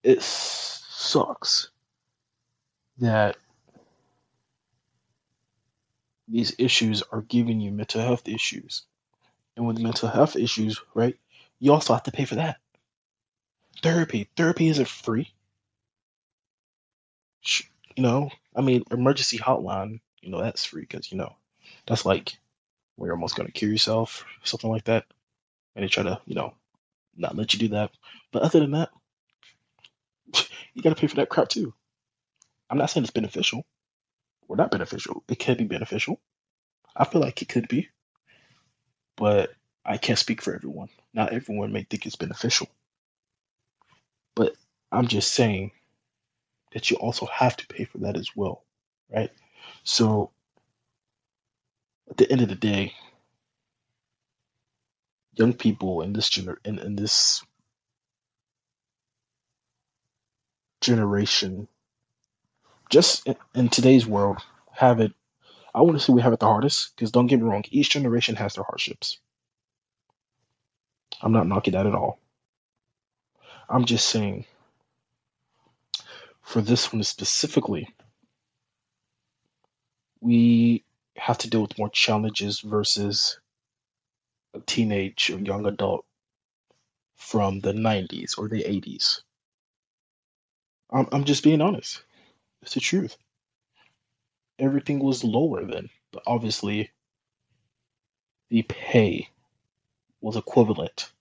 it 0.03 0.21
sucks 0.21 1.69
that 2.99 3.37
these 6.27 6.53
issues 6.57 7.03
are 7.11 7.21
giving 7.21 7.59
you 7.59 7.71
mental 7.71 8.01
health 8.01 8.27
issues. 8.27 8.83
And 9.55 9.67
with 9.67 9.79
mental 9.79 10.07
health 10.07 10.35
issues, 10.35 10.79
right, 10.93 11.17
you 11.59 11.73
also 11.73 11.93
have 11.93 12.03
to 12.03 12.11
pay 12.11 12.25
for 12.25 12.35
that. 12.35 12.57
Therapy. 13.81 14.29
Therapy 14.37 14.67
isn't 14.69 14.87
free. 14.87 15.33
You 17.95 18.03
know, 18.03 18.29
I 18.55 18.61
mean, 18.61 18.83
emergency 18.91 19.37
hotline, 19.37 19.99
you 20.21 20.29
know, 20.31 20.41
that's 20.41 20.65
free 20.65 20.81
because, 20.81 21.11
you 21.11 21.17
know, 21.17 21.35
that's 21.87 22.05
like 22.05 22.37
when 22.95 23.07
you're 23.07 23.15
almost 23.15 23.35
going 23.35 23.47
to 23.47 23.53
kill 23.53 23.69
yourself, 23.69 24.25
something 24.43 24.69
like 24.69 24.85
that. 24.85 25.05
And 25.75 25.83
they 25.83 25.89
try 25.89 26.03
to, 26.03 26.21
you 26.25 26.35
know, 26.35 26.53
not 27.17 27.35
let 27.35 27.53
you 27.53 27.59
do 27.59 27.69
that. 27.69 27.91
But 28.31 28.43
other 28.43 28.59
than 28.59 28.71
that, 28.71 28.89
you 30.73 30.81
got 30.81 30.89
to 30.89 30.95
pay 30.99 31.07
for 31.07 31.17
that 31.17 31.29
crap 31.29 31.49
too. 31.49 31.73
I'm 32.69 32.77
not 32.77 32.89
saying 32.89 33.03
it's 33.03 33.11
beneficial 33.11 33.65
or 34.47 34.55
not 34.57 34.71
beneficial. 34.71 35.23
It 35.29 35.39
can 35.39 35.57
be 35.57 35.65
beneficial. 35.65 36.19
I 36.95 37.05
feel 37.05 37.21
like 37.21 37.41
it 37.41 37.49
could 37.49 37.67
be, 37.67 37.89
but 39.17 39.51
I 39.85 39.97
can't 39.97 40.19
speak 40.19 40.41
for 40.41 40.55
everyone. 40.55 40.89
Not 41.13 41.33
everyone 41.33 41.71
may 41.73 41.83
think 41.83 42.05
it's 42.05 42.15
beneficial. 42.15 42.67
But 44.35 44.55
I'm 44.91 45.07
just 45.07 45.33
saying 45.33 45.71
that 46.73 46.91
you 46.91 46.97
also 46.97 47.25
have 47.27 47.57
to 47.57 47.67
pay 47.67 47.85
for 47.85 47.99
that 47.99 48.17
as 48.17 48.29
well, 48.35 48.63
right? 49.13 49.31
So 49.83 50.31
at 52.09 52.17
the 52.17 52.31
end 52.31 52.41
of 52.41 52.49
the 52.49 52.55
day, 52.55 52.93
young 55.33 55.53
people 55.53 56.01
in 56.01 56.13
this 56.13 56.29
gener 56.29 56.57
in, 56.65 56.79
in 56.79 56.95
this 56.95 57.43
generation, 60.81 61.67
just 62.89 63.27
in, 63.55 63.69
today's 63.69 64.05
world, 64.07 64.39
have 64.71 64.99
it. 64.99 65.13
I 65.73 65.81
want 65.81 65.97
to 65.97 66.03
say 66.03 66.13
we 66.13 66.21
have 66.21 66.33
it 66.33 66.39
the 66.39 66.47
hardest 66.47 66.95
because 66.95 67.11
don't 67.11 67.27
get 67.27 67.39
me 67.39 67.47
wrong, 67.47 67.63
each 67.69 67.91
generation 67.91 68.35
has 68.35 68.55
their 68.55 68.63
hardships. 68.63 69.19
I'm 71.21 71.31
not 71.31 71.47
knocking 71.47 71.73
that 71.73 71.85
at 71.85 71.95
all. 71.95 72.19
I'm 73.69 73.85
just 73.85 74.07
saying 74.09 74.45
for 76.41 76.61
this 76.61 76.91
one 76.91 77.03
specifically, 77.03 77.87
we 80.21 80.83
have 81.15 81.37
to 81.39 81.49
deal 81.49 81.61
with 81.61 81.77
more 81.77 81.89
challenges 81.89 82.61
versus 82.61 83.39
a 84.55 84.59
teenage 84.61 85.29
or 85.29 85.39
young 85.39 85.65
adult 85.67 86.05
from 87.15 87.59
the 87.59 87.73
90s 87.73 88.37
or 88.37 88.47
the 88.47 88.63
80s. 88.63 89.21
I'm, 90.91 91.07
I'm 91.11 91.23
just 91.23 91.43
being 91.43 91.61
honest. 91.61 92.03
It's 92.61 92.73
the 92.73 92.79
truth. 92.79 93.17
Everything 94.57 94.99
was 94.99 95.23
lower 95.23 95.65
then, 95.65 95.89
but 96.11 96.23
obviously 96.27 96.91
the 98.49 98.63
pay 98.63 99.29
was 100.21 100.35
equivalent 100.35 101.11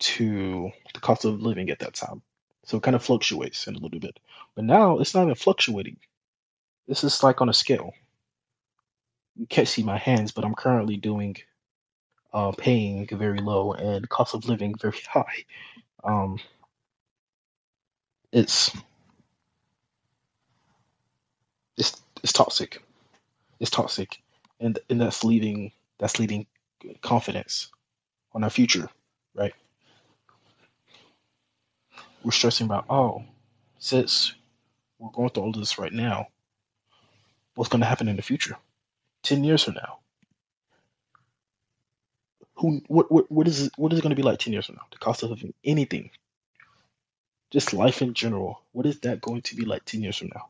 to 0.00 0.70
the 0.94 1.00
cost 1.00 1.24
of 1.24 1.40
living 1.40 1.70
at 1.70 1.78
that 1.78 1.94
time. 1.94 2.22
So 2.64 2.76
it 2.76 2.82
kind 2.82 2.96
of 2.96 3.02
fluctuates 3.02 3.66
in 3.66 3.76
a 3.76 3.78
little 3.78 4.00
bit. 4.00 4.18
But 4.54 4.64
now 4.64 4.98
it's 4.98 5.14
not 5.14 5.22
even 5.22 5.34
fluctuating. 5.34 5.96
This 6.86 7.04
is 7.04 7.22
like 7.22 7.40
on 7.40 7.48
a 7.48 7.54
scale. 7.54 7.92
You 9.36 9.46
can't 9.46 9.68
see 9.68 9.82
my 9.82 9.96
hands, 9.96 10.32
but 10.32 10.44
I'm 10.44 10.54
currently 10.54 10.96
doing 10.96 11.36
uh, 12.32 12.52
paying 12.52 13.06
very 13.06 13.38
low 13.38 13.72
and 13.72 14.08
cost 14.08 14.34
of 14.34 14.48
living 14.48 14.74
very 14.80 14.98
high. 15.08 15.44
Um, 16.04 16.38
it's 18.32 18.70
it's 21.76 22.00
it's 22.22 22.32
toxic. 22.32 22.82
It's 23.60 23.70
toxic, 23.70 24.22
and 24.60 24.78
and 24.90 25.00
that's 25.00 25.24
leading 25.24 25.72
that's 25.98 26.18
leading 26.18 26.46
confidence 27.02 27.70
on 28.34 28.44
our 28.44 28.50
future, 28.50 28.88
right? 29.34 29.54
We're 32.24 32.32
stressing 32.32 32.66
about 32.66 32.86
oh, 32.90 33.24
since 33.78 34.34
we're 34.98 35.10
going 35.10 35.30
through 35.30 35.44
all 35.44 35.52
this 35.52 35.78
right 35.78 35.92
now, 35.92 36.28
what's 37.54 37.70
going 37.70 37.80
to 37.80 37.86
happen 37.86 38.08
in 38.08 38.16
the 38.16 38.22
future, 38.22 38.56
ten 39.22 39.44
years 39.44 39.64
from 39.64 39.74
now? 39.74 39.98
Who 42.56 42.82
what 42.88 43.10
what 43.10 43.30
what 43.30 43.48
is 43.48 43.70
what 43.76 43.92
is 43.92 43.98
it 43.98 44.02
going 44.02 44.10
to 44.10 44.16
be 44.16 44.22
like 44.22 44.38
ten 44.38 44.52
years 44.52 44.66
from 44.66 44.76
now? 44.76 44.86
The 44.92 44.98
cost 44.98 45.22
of 45.22 45.30
living, 45.30 45.54
anything, 45.64 46.10
just 47.50 47.72
life 47.72 48.02
in 48.02 48.14
general. 48.14 48.60
What 48.72 48.86
is 48.86 49.00
that 49.00 49.20
going 49.20 49.42
to 49.42 49.56
be 49.56 49.64
like 49.64 49.84
ten 49.84 50.02
years 50.02 50.18
from 50.18 50.30
now? 50.34 50.48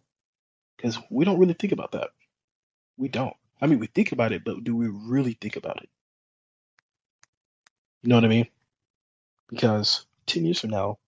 Because 0.77 0.99
we 1.11 1.25
don't 1.25 1.39
really 1.39 1.55
think 1.55 1.73
about 1.73 1.93
that. 1.93 2.11
We 2.97 3.09
don't. 3.09 3.35
I 3.61 3.67
mean, 3.67 3.79
we 3.79 3.87
think 3.87 4.13
about 4.13 4.33
it, 4.33 4.45
but 4.45 4.65
do 4.65 4.75
we 4.75 4.89
really 4.89 5.37
think 5.39 5.57
about 5.57 5.83
it? 5.83 5.89
You 8.03 8.09
know 8.09 8.17
what 8.17 8.25
I 8.25 8.29
mean? 8.29 8.47
Because 9.49 10.07
10 10.27 10.47
years 10.47 10.61
from 10.61 10.71
now, 10.71 10.99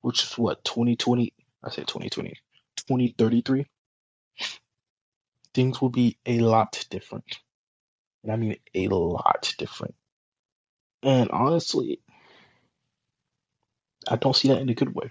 which 0.00 0.22
is 0.22 0.38
what, 0.38 0.64
2020, 0.64 1.34
I 1.62 1.70
say 1.70 1.82
2020, 1.82 2.30
2033, 2.76 3.66
things 5.52 5.80
will 5.82 5.90
be 5.90 6.16
a 6.24 6.38
lot 6.38 6.84
different. 6.88 7.38
And 8.22 8.32
I 8.32 8.36
mean 8.36 8.56
a 8.74 8.88
lot 8.88 9.54
different. 9.58 9.94
And 11.02 11.30
honestly, 11.30 12.00
I 14.08 14.16
don't 14.16 14.36
see 14.36 14.48
that 14.48 14.60
in 14.60 14.68
a 14.68 14.74
good 14.74 14.94
way. 14.94 15.10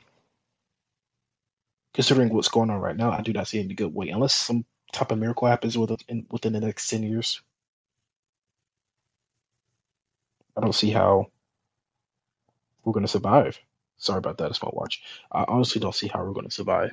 Considering 1.94 2.34
what's 2.34 2.48
going 2.48 2.70
on 2.70 2.80
right 2.80 2.96
now, 2.96 3.12
I 3.12 3.22
do 3.22 3.34
not 3.34 3.48
see 3.48 3.60
it 3.60 3.66
in 3.66 3.72
a 3.72 3.76
good 3.76 3.94
way. 3.94 4.10
Unless 4.10 4.36
some 4.36 4.66
type 4.94 5.12
of 5.12 5.20
miracle 5.20 5.48
happens 5.48 5.78
within, 5.78 6.26
within 6.30 6.54
the 6.54 6.60
next 6.60 6.90
10 6.90 7.04
years. 7.04 7.42
I 10.56 10.62
don't 10.62 10.76
see 10.76 10.90
how 10.90 11.28
we're 12.84 12.94
going 12.94 13.06
to 13.06 13.12
survive. 13.12 13.60
Sorry 13.98 14.18
about 14.18 14.38
that. 14.40 14.50
It's 14.50 14.64
my 14.64 14.70
watch. 14.72 15.02
I 15.32 15.46
honestly 15.48 15.80
don't 15.80 15.96
see 15.96 16.08
how 16.08 16.24
we're 16.24 16.34
going 16.34 16.48
to 16.48 16.52
survive, 16.52 16.92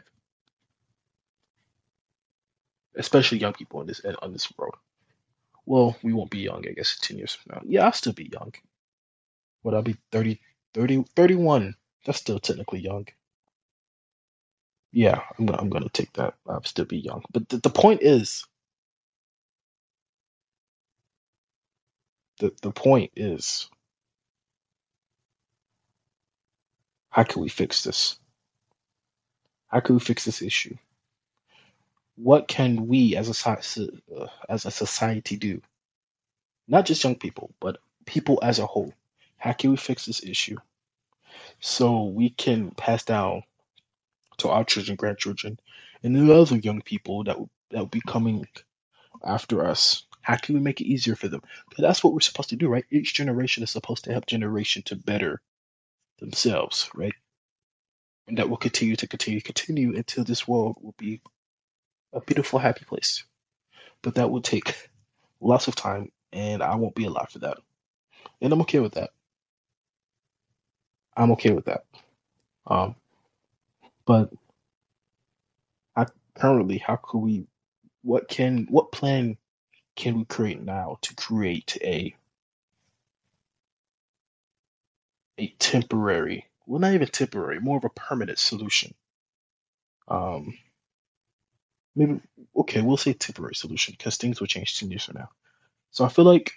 especially 2.97 3.39
young 3.39 3.55
people 3.55 3.81
in 3.81 3.87
this 3.87 4.01
on 4.23 4.33
this 4.33 4.53
world. 4.57 4.77
Well, 5.67 5.97
we 6.03 6.13
won't 6.13 6.31
be 6.31 6.41
young, 6.41 6.65
I 6.69 6.73
guess, 6.73 6.99
10 7.01 7.19
years 7.19 7.35
from 7.35 7.55
now. 7.55 7.63
Yeah, 7.65 7.85
I'll 7.85 7.93
still 7.93 8.13
be 8.13 8.31
young. 8.33 8.53
But 9.65 9.75
I'll 9.75 9.83
be 9.83 9.97
30, 10.13 10.41
30, 10.75 11.05
31? 11.17 11.75
That's 12.09 12.21
still 12.21 12.41
technically 12.41 12.81
young. 12.81 13.07
Yeah, 14.93 15.21
I'm 15.39 15.47
gonna, 15.47 15.61
I'm 15.63 15.71
gonna 15.71 15.91
take 15.91 16.15
that. 16.15 16.35
I'll 16.49 16.65
still 16.65 16.87
be 16.87 16.99
young. 16.99 17.23
But 17.33 17.51
the, 17.51 17.59
point 17.71 18.03
is, 18.03 18.47
the, 22.41 22.53
the 22.63 22.73
point 22.73 23.13
is, 23.17 23.69
how 27.11 27.25
can 27.25 27.43
we 27.43 27.51
fix 27.51 27.85
this? 27.85 28.19
How 29.69 29.81
can 29.81 29.97
we 29.97 30.01
fix 30.01 30.25
this 30.25 30.43
issue? 30.43 30.77
What 32.17 32.49
can 32.49 32.89
we 32.89 33.17
as 33.17 33.29
a 33.29 33.33
uh, 34.19 34.29
as 34.49 34.67
a 34.67 34.73
society 34.73 35.37
do? 35.37 35.63
Not 36.69 36.87
just 36.87 37.05
young 37.05 37.17
people, 37.17 37.53
but 37.61 37.79
people 38.07 38.41
as 38.43 38.59
a 38.61 38.67
whole. 38.67 38.95
How 39.39 39.53
can 39.53 39.71
we 39.73 39.77
fix 39.77 40.07
this 40.07 40.25
issue 40.25 40.57
so 41.61 42.05
we 42.05 42.31
can 42.31 42.71
pass 42.73 43.05
down 43.05 43.43
to 44.39 44.49
our 44.49 44.65
children, 44.65 44.97
grandchildren, 44.97 45.59
and 46.03 46.15
the 46.15 46.35
other 46.35 46.57
young 46.57 46.81
people 46.83 47.25
that 47.25 47.37
that 47.71 47.79
will 47.79 47.87
be 47.87 48.03
coming 48.07 48.47
after 49.25 49.65
us. 49.67 50.05
How 50.23 50.37
can 50.37 50.55
we 50.55 50.61
make 50.61 50.81
it 50.81 50.87
easier 50.87 51.17
for 51.17 51.29
them? 51.29 51.43
Because 51.69 51.83
that's 51.83 52.05
what 52.05 52.13
we're 52.13 52.21
supposed 52.21 52.51
to 52.51 52.57
do, 52.57 52.69
right? 52.69 52.85
Each 52.91 53.15
generation 53.15 53.63
is 53.63 53.71
supposed 53.71 54.05
to 54.05 54.13
help 54.13 54.27
generation 54.27 54.83
to 54.87 54.97
better 54.97 55.41
themselves, 56.19 56.91
right? 56.95 57.15
And 58.27 58.39
that 58.39 58.51
will 58.51 58.59
continue 58.59 58.97
to 58.97 59.07
continue, 59.07 59.41
continue 59.41 59.97
until 59.97 60.25
this 60.25 60.47
world 60.47 60.77
will 60.81 60.95
be 60.99 61.23
a 62.13 62.21
beautiful, 62.21 62.59
happy 62.59 62.85
place. 62.85 63.25
But 64.03 64.17
that 64.17 64.31
will 64.31 64.43
take 64.43 64.91
lots 65.41 65.69
of 65.69 65.75
time, 65.75 66.11
and 66.33 66.63
I 66.63 66.75
won't 66.77 66.95
be 66.95 67.07
alive 67.07 67.31
for 67.31 67.41
that. 67.41 67.59
And 68.41 68.53
I'm 68.53 68.61
okay 68.63 68.81
with 68.81 68.95
that. 68.95 69.11
I'm 71.19 71.33
okay 71.33 71.53
with 71.53 71.67
that. 71.67 71.85
Um, 72.67 72.97
but 74.07 74.31
I, 75.97 76.07
currently, 76.39 76.79
how 76.79 76.97
could 76.97 77.19
we? 77.21 77.47
What 78.03 78.29
can? 78.29 78.67
What 78.71 78.93
plan 78.93 79.39
can 79.97 80.19
we 80.19 80.25
create 80.27 80.63
now 80.63 80.99
to 81.03 81.15
create 81.15 81.77
a 81.83 82.15
a 85.39 85.49
temporary, 85.59 86.47
well, 86.67 86.81
not 86.81 86.95
even 86.95 87.09
temporary, 87.09 87.61
more 87.61 87.79
of 87.79 87.85
a 87.85 87.91
permanent 87.91 88.39
solution? 88.39 88.95
Um, 90.09 90.59
maybe 91.97 92.21
okay, 92.57 92.83
we'll 92.83 92.97
say 92.97 93.13
temporary 93.15 93.55
solution 93.55 93.95
because 93.99 94.17
things 94.17 94.41
will 94.41 94.49
change 94.49 94.79
ten 94.79 94.91
years 94.91 95.05
from 95.07 95.17
now. 95.19 95.31
So 95.93 96.05
I 96.05 96.09
feel 96.09 96.27
like 96.27 96.53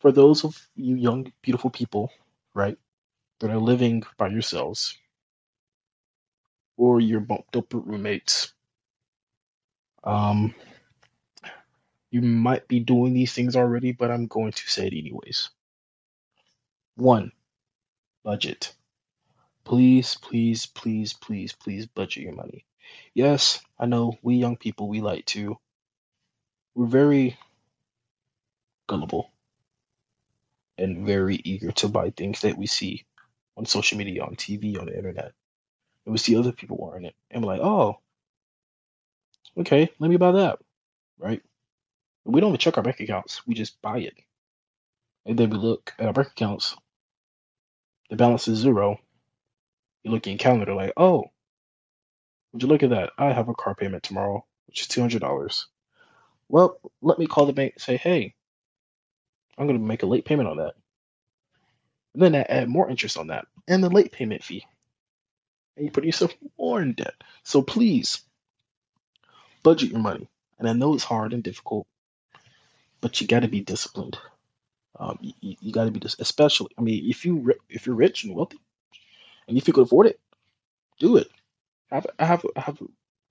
for 0.00 0.12
those 0.12 0.44
of 0.44 0.56
you 0.76 0.96
young, 0.96 1.32
beautiful 1.42 1.70
people, 1.70 2.10
right, 2.54 2.78
that 3.44 3.52
are 3.52 3.58
living 3.58 4.02
by 4.16 4.28
yourselves, 4.28 4.96
or 6.78 6.98
your 6.98 7.20
bumped 7.20 7.54
up 7.54 7.74
roommates. 7.74 8.54
Um, 10.02 10.54
you 12.10 12.22
might 12.22 12.66
be 12.68 12.80
doing 12.80 13.12
these 13.12 13.34
things 13.34 13.54
already, 13.54 13.92
but 13.92 14.10
I'm 14.10 14.28
going 14.28 14.52
to 14.52 14.70
say 14.70 14.86
it 14.86 14.94
anyways. 14.94 15.50
One, 16.96 17.32
budget. 18.22 18.72
Please, 19.64 20.16
please, 20.22 20.64
please, 20.64 21.12
please, 21.12 21.52
please 21.52 21.84
budget 21.84 22.22
your 22.22 22.32
money. 22.32 22.64
Yes, 23.12 23.60
I 23.78 23.84
know 23.84 24.16
we 24.22 24.36
young 24.36 24.56
people, 24.56 24.88
we 24.88 25.02
like 25.02 25.26
to, 25.26 25.58
we're 26.74 26.86
very 26.86 27.36
gullible 28.86 29.32
and 30.78 31.06
very 31.06 31.42
eager 31.44 31.72
to 31.72 31.88
buy 31.88 32.08
things 32.08 32.40
that 32.40 32.56
we 32.56 32.66
see 32.66 33.04
on 33.56 33.66
social 33.66 33.98
media, 33.98 34.24
on 34.24 34.36
TV, 34.36 34.78
on 34.80 34.86
the 34.86 34.96
internet 34.96 35.32
and 36.04 36.12
we 36.12 36.18
see 36.18 36.36
other 36.36 36.52
people 36.52 36.78
wearing 36.80 37.04
it, 37.04 37.14
and 37.30 37.44
we're 37.44 37.52
like, 37.54 37.62
oh, 37.62 37.96
okay, 39.58 39.90
let 39.98 40.10
me 40.10 40.16
buy 40.16 40.32
that, 40.32 40.58
right? 41.18 41.42
We 42.24 42.40
don't 42.40 42.50
even 42.50 42.58
check 42.58 42.76
our 42.78 42.84
bank 42.84 43.00
accounts; 43.00 43.46
we 43.46 43.54
just 43.54 43.80
buy 43.82 43.98
it, 43.98 44.14
and 45.26 45.38
then 45.38 45.50
we 45.50 45.58
look 45.58 45.94
at 45.98 46.06
our 46.06 46.12
bank 46.12 46.28
accounts. 46.28 46.76
The 48.10 48.16
balance 48.16 48.48
is 48.48 48.58
zero. 48.60 48.98
You 50.04 50.12
look 50.12 50.26
in 50.26 50.38
calendar, 50.38 50.74
like, 50.74 50.92
oh, 50.96 51.24
would 52.52 52.62
you 52.62 52.68
look 52.68 52.82
at 52.82 52.90
that? 52.90 53.12
I 53.18 53.32
have 53.32 53.48
a 53.48 53.54
car 53.54 53.74
payment 53.74 54.02
tomorrow, 54.04 54.46
which 54.66 54.82
is 54.82 54.88
two 54.88 55.00
hundred 55.00 55.20
dollars. 55.20 55.68
Well, 56.48 56.78
let 57.02 57.18
me 57.18 57.26
call 57.26 57.46
the 57.46 57.52
bank 57.54 57.74
and 57.76 57.82
say, 57.82 57.96
hey, 57.96 58.34
I'm 59.58 59.66
going 59.66 59.78
to 59.78 59.84
make 59.86 60.02
a 60.02 60.06
late 60.06 60.24
payment 60.26 60.48
on 60.48 60.58
that. 60.58 60.74
And 62.14 62.22
then 62.22 62.34
add 62.34 62.68
more 62.68 62.88
interest 62.88 63.18
on 63.18 63.28
that 63.28 63.46
and 63.66 63.82
the 63.82 63.90
late 63.90 64.12
payment 64.12 64.44
fee 64.44 64.66
and 65.76 65.86
you 65.86 65.90
put 65.90 66.04
yourself 66.04 66.32
more 66.58 66.80
in 66.80 66.92
debt. 66.92 67.14
So 67.42 67.62
please 67.62 68.22
budget 69.62 69.90
your 69.90 70.00
money. 70.00 70.28
And 70.58 70.68
I 70.68 70.72
know 70.72 70.94
it's 70.94 71.04
hard 71.04 71.32
and 71.32 71.42
difficult, 71.42 71.86
but 73.00 73.20
you 73.20 73.26
got 73.26 73.40
to 73.40 73.48
be 73.48 73.60
disciplined. 73.60 74.18
Um, 74.98 75.18
you, 75.20 75.56
you 75.60 75.72
got 75.72 75.86
to 75.86 75.90
be 75.90 76.00
especially. 76.20 76.70
I 76.78 76.82
mean, 76.82 77.10
if 77.10 77.24
you 77.24 77.52
if 77.68 77.86
you're 77.86 77.96
rich 77.96 78.24
and 78.24 78.34
wealthy, 78.34 78.60
and 79.48 79.58
if 79.58 79.66
you 79.66 79.74
could 79.74 79.82
afford 79.84 80.06
it, 80.06 80.20
do 81.00 81.16
it. 81.16 81.28
I 81.90 81.96
have 81.96 82.06
I 82.18 82.24
have 82.24 82.46
I 82.56 82.60
have 82.60 82.78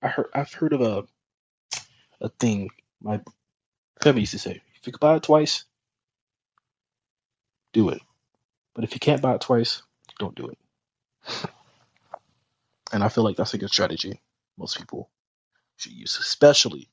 I 0.02 0.08
heard 0.08 0.26
I've 0.34 0.52
heard 0.52 0.74
of 0.74 0.82
a 0.82 1.04
a 2.20 2.28
thing 2.28 2.68
my 3.00 3.20
family 4.02 4.22
used 4.22 4.32
to 4.32 4.38
say: 4.38 4.60
if 4.76 4.86
you 4.86 4.92
could 4.92 5.00
buy 5.00 5.16
it 5.16 5.22
twice, 5.22 5.64
do 7.72 7.88
it. 7.88 8.02
But 8.74 8.84
if 8.84 8.94
you 8.94 9.00
can't 9.00 9.22
buy 9.22 9.34
it 9.34 9.42
twice, 9.42 9.82
don't 10.18 10.36
do 10.36 10.48
it. 10.48 10.58
And 12.92 13.04
I 13.04 13.08
feel 13.08 13.24
like 13.24 13.36
that's 13.36 13.54
a 13.54 13.58
good 13.58 13.70
strategy. 13.70 14.20
Most 14.58 14.78
people 14.78 15.10
should 15.78 15.92
use, 15.92 16.18
especially 16.20 16.90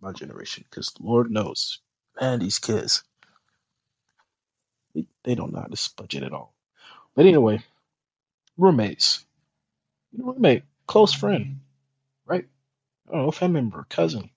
my 0.00 0.12
generation, 0.12 0.64
because 0.70 0.92
Lord 1.00 1.30
knows, 1.30 1.80
man, 2.20 2.40
these 2.40 2.58
kids, 2.58 3.04
they, 4.94 5.06
they 5.24 5.34
don't 5.34 5.52
know 5.52 5.60
how 5.60 5.66
to 5.66 5.90
budget 5.96 6.24
at 6.24 6.32
all. 6.32 6.54
But 7.16 7.26
anyway, 7.26 7.62
roommates, 8.58 9.24
roommate, 10.16 10.64
close 10.86 11.12
friend, 11.14 11.60
right? 12.26 12.46
I 13.08 13.12
don't 13.14 13.26
know, 13.26 13.30
family 13.32 13.62
member, 13.62 13.86
cousin. 13.90 14.30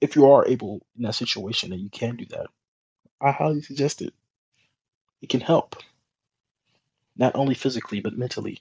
If 0.00 0.16
you 0.16 0.30
are 0.30 0.46
able 0.46 0.86
in 0.96 1.04
that 1.04 1.14
situation 1.16 1.72
and 1.72 1.82
you 1.82 1.90
can 1.90 2.16
do 2.16 2.26
that, 2.30 2.48
I 3.20 3.32
highly 3.32 3.62
suggest 3.62 4.02
it. 4.02 4.14
It 5.22 5.28
can 5.28 5.40
help, 5.40 5.76
not 7.16 7.36
only 7.36 7.54
physically 7.54 8.00
but 8.00 8.18
mentally, 8.18 8.60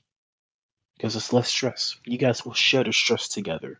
because 0.97 1.15
it's 1.15 1.33
less 1.33 1.49
stress. 1.49 1.97
You 2.05 2.17
guys 2.17 2.45
will 2.45 2.53
share 2.53 2.83
the 2.83 2.93
stress 2.93 3.27
together. 3.29 3.79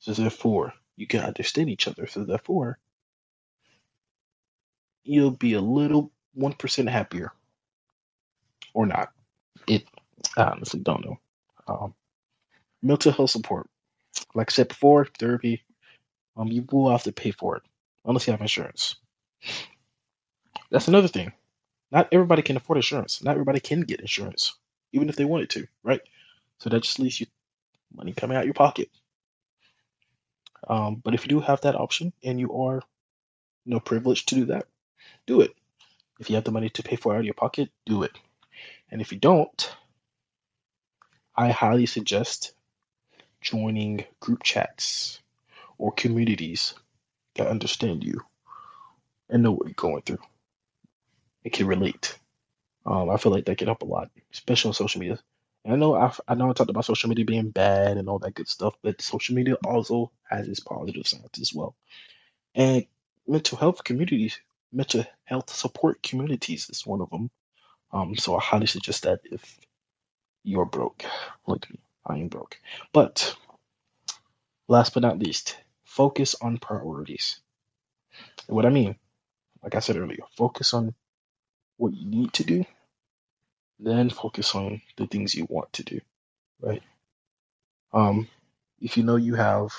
So 0.00 0.12
therefore, 0.12 0.74
you 0.96 1.06
can 1.06 1.20
understand 1.20 1.70
each 1.70 1.88
other. 1.88 2.06
So 2.06 2.24
therefore, 2.24 2.78
you'll 5.04 5.30
be 5.32 5.54
a 5.54 5.60
little 5.60 6.12
one 6.34 6.54
percent 6.54 6.88
happier, 6.88 7.32
or 8.74 8.86
not. 8.86 9.10
It 9.66 9.86
I 10.36 10.44
honestly 10.44 10.80
don't 10.80 11.04
know. 11.04 11.18
Um, 11.68 11.94
mental 12.82 13.12
health 13.12 13.30
support, 13.30 13.68
like 14.34 14.50
I 14.50 14.54
said 14.54 14.68
before, 14.68 15.06
therapy. 15.18 15.62
Um, 16.36 16.48
you 16.48 16.64
will 16.70 16.90
have 16.90 17.04
to 17.04 17.12
pay 17.12 17.32
for 17.32 17.56
it 17.56 17.62
unless 18.04 18.26
you 18.26 18.32
have 18.32 18.40
insurance. 18.40 18.96
That's 20.70 20.88
another 20.88 21.08
thing. 21.08 21.32
Not 21.90 22.08
everybody 22.12 22.42
can 22.42 22.56
afford 22.56 22.78
insurance. 22.78 23.22
Not 23.22 23.32
everybody 23.32 23.60
can 23.60 23.82
get 23.82 24.00
insurance, 24.00 24.54
even 24.92 25.08
if 25.08 25.16
they 25.16 25.24
wanted 25.24 25.50
to, 25.50 25.66
right? 25.82 26.00
So 26.58 26.70
that 26.70 26.82
just 26.82 26.98
leaves 26.98 27.20
you 27.20 27.26
money 27.94 28.12
coming 28.12 28.36
out 28.36 28.42
of 28.42 28.46
your 28.46 28.54
pocket. 28.54 28.90
Um, 30.68 30.96
but 30.96 31.14
if 31.14 31.24
you 31.24 31.28
do 31.28 31.40
have 31.40 31.62
that 31.62 31.74
option 31.74 32.12
and 32.22 32.38
you 32.38 32.52
are, 32.62 32.82
you 33.64 33.72
know, 33.72 33.80
privileged 33.80 34.28
to 34.28 34.34
do 34.36 34.44
that, 34.46 34.66
do 35.26 35.40
it. 35.40 35.52
If 36.20 36.28
you 36.28 36.36
have 36.36 36.44
the 36.44 36.52
money 36.52 36.68
to 36.70 36.82
pay 36.82 36.96
for 36.96 37.12
it 37.12 37.16
out 37.16 37.20
of 37.20 37.24
your 37.24 37.34
pocket, 37.34 37.70
do 37.86 38.02
it. 38.02 38.12
And 38.90 39.00
if 39.00 39.10
you 39.12 39.18
don't, 39.18 39.74
I 41.34 41.50
highly 41.50 41.86
suggest 41.86 42.52
joining 43.40 44.04
group 44.20 44.42
chats 44.42 45.20
or 45.78 45.92
communities 45.92 46.74
that 47.36 47.46
understand 47.46 48.04
you 48.04 48.20
and 49.30 49.42
know 49.42 49.52
what 49.52 49.66
you're 49.66 49.74
going 49.74 50.02
through. 50.02 50.18
It 51.44 51.52
can 51.52 51.66
relate. 51.66 52.18
Um, 52.86 53.10
I 53.10 53.16
feel 53.18 53.32
like 53.32 53.46
that 53.46 53.58
can 53.58 53.68
help 53.68 53.82
a 53.82 53.86
lot, 53.86 54.10
especially 54.32 54.70
on 54.70 54.74
social 54.74 55.00
media. 55.00 55.18
And 55.64 55.74
I 55.74 55.76
know 55.76 55.94
i 55.94 56.12
I 56.28 56.34
know 56.34 56.50
I 56.50 56.52
talked 56.54 56.70
about 56.70 56.84
social 56.86 57.08
media 57.08 57.24
being 57.24 57.50
bad 57.50 57.98
and 57.98 58.08
all 58.08 58.18
that 58.20 58.34
good 58.34 58.48
stuff, 58.48 58.74
but 58.82 59.02
social 59.02 59.34
media 59.34 59.56
also 59.64 60.10
has 60.30 60.48
its 60.48 60.60
positive 60.60 61.06
sides 61.06 61.38
as 61.40 61.54
well. 61.54 61.74
And 62.54 62.86
mental 63.26 63.58
health 63.58 63.84
communities, 63.84 64.40
mental 64.72 65.04
health 65.24 65.50
support 65.50 66.02
communities 66.02 66.70
is 66.70 66.86
one 66.86 67.00
of 67.02 67.10
them. 67.10 67.30
Um, 67.92 68.16
so 68.16 68.36
I 68.36 68.40
highly 68.40 68.66
suggest 68.66 69.04
that 69.04 69.20
if 69.24 69.60
you're 70.44 70.66
broke, 70.66 71.04
like 71.46 71.70
me, 71.70 71.80
I 72.06 72.18
am 72.18 72.28
broke. 72.28 72.60
But 72.92 73.36
last 74.68 74.94
but 74.94 75.02
not 75.02 75.18
least, 75.18 75.58
focus 75.84 76.34
on 76.40 76.56
priorities. 76.56 77.40
And 78.48 78.56
what 78.56 78.66
I 78.66 78.70
mean, 78.70 78.96
like 79.62 79.74
I 79.76 79.80
said 79.80 79.96
earlier, 79.96 80.24
focus 80.36 80.74
on 80.74 80.94
what 81.80 81.94
you 81.94 82.06
need 82.06 82.34
to 82.34 82.44
do, 82.44 82.66
then 83.80 84.10
focus 84.10 84.54
on 84.54 84.82
the 84.96 85.06
things 85.08 85.34
you 85.34 85.46
want 85.50 85.72
to 85.74 85.84
do, 85.84 86.00
right? 86.62 86.82
Um, 87.92 88.28
if 88.80 88.96
you 88.96 89.04
know 89.04 89.16
you 89.16 89.36
have, 89.36 89.70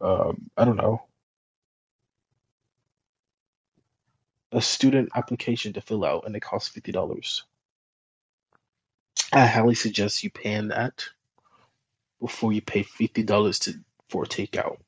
uh, 0.00 0.32
I 0.56 0.64
don't 0.66 0.76
know, 0.76 1.02
a 4.52 4.62
student 4.62 5.10
application 5.16 5.74
to 5.74 5.82
fill 5.82 6.04
out 6.04 6.24
and 6.26 6.36
it 6.36 6.40
costs 6.42 6.70
fifty 6.70 6.92
dollars, 6.92 7.44
I 9.32 9.46
highly 9.46 9.74
suggest 9.76 10.24
you 10.24 10.30
paying 10.30 10.68
that 10.68 11.04
before 12.20 12.52
you 12.52 12.62
pay 12.62 12.84
fifty 12.84 13.22
dollars 13.24 13.60
to 13.60 13.74
for 14.10 14.24
takeout, 14.26 14.78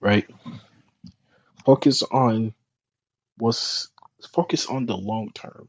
right? 0.00 0.28
Focus 1.66 2.02
on 2.04 2.54
what's 3.38 3.90
focus 4.32 4.66
on 4.66 4.86
the 4.86 4.96
long 4.96 5.30
term 5.34 5.68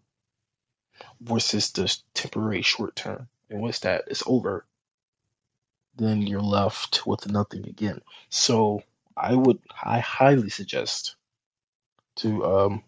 versus 1.22 1.72
the 1.72 1.96
temporary 2.14 2.62
short 2.62 2.96
term. 2.96 3.28
And 3.50 3.62
once 3.62 3.80
that 3.82 4.06
is 4.08 4.24
over, 4.28 4.66
then 5.96 6.22
you're 6.22 6.42
left 6.42 7.06
with 7.08 7.30
nothing 7.32 7.68
again. 7.68 8.02
So 8.30 8.84
I 9.18 9.36
would 9.36 9.60
I 9.84 10.00
highly 10.00 10.50
suggest 10.50 11.16
to 12.18 12.46
um, 12.46 12.84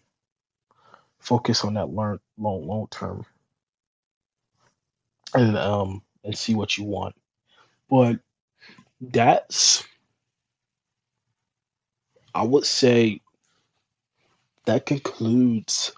focus 1.20 1.64
on 1.64 1.74
that 1.74 1.90
long 1.90 2.20
long 2.38 2.66
long 2.66 2.88
term 2.90 3.26
and 5.34 5.56
um 5.58 6.02
and 6.24 6.36
see 6.36 6.54
what 6.54 6.78
you 6.78 6.84
want. 6.84 7.14
But 7.90 8.20
that's 9.00 9.84
I 12.34 12.44
would 12.44 12.66
say 12.66 13.21
that 14.66 14.86
concludes 14.86 15.92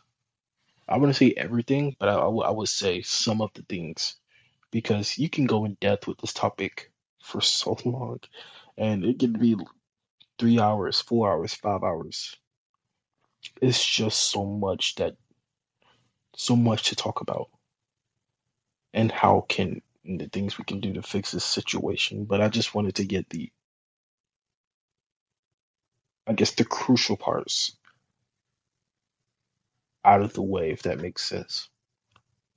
I 0.89 0.99
wouldn't 0.99 1.17
say 1.17 1.35
everything, 1.37 1.97
but 1.99 2.09
I, 2.11 2.15
I, 2.15 2.21
w- 2.25 2.43
I 2.45 2.51
would 2.53 2.69
say 2.71 3.03
some 3.03 3.43
of 3.43 3.51
the 3.55 3.65
things 3.65 4.17
because 4.71 5.19
you 5.19 5.31
can 5.31 5.47
go 5.47 5.65
in 5.65 5.77
depth 5.81 6.07
with 6.07 6.19
this 6.19 6.33
topic 6.35 6.93
for 7.23 7.41
so 7.41 7.79
long 7.85 8.21
and 8.79 9.05
it 9.05 9.19
can 9.21 9.35
be 9.35 9.57
three 10.39 10.61
hours, 10.61 11.01
four 11.01 11.31
hours, 11.33 11.55
five 11.55 11.83
hours. 11.83 12.37
It's 13.63 13.85
just 13.85 14.21
so 14.33 14.45
much 14.45 14.97
that, 14.97 15.17
so 16.37 16.57
much 16.57 16.85
to 16.91 16.97
talk 16.97 17.21
about 17.21 17.49
and 18.95 19.13
how 19.13 19.47
can 19.49 19.83
the 20.05 20.29
things 20.29 20.59
we 20.59 20.65
can 20.65 20.81
do 20.81 20.93
to 20.95 21.03
fix 21.03 21.33
this 21.33 21.45
situation. 21.45 22.25
But 22.25 22.41
I 22.43 22.49
just 22.49 22.75
wanted 22.75 22.97
to 22.97 23.05
get 23.05 23.31
the, 23.31 23.51
I 26.27 26.35
guess, 26.35 26.53
the 26.53 26.65
crucial 26.65 27.17
parts 27.17 27.77
out 30.05 30.23
of 30.23 30.33
the 30.35 30.43
way, 30.43 30.71
if 30.71 30.83
that 30.83 31.01
makes 31.01 31.23
sense. 31.23 31.69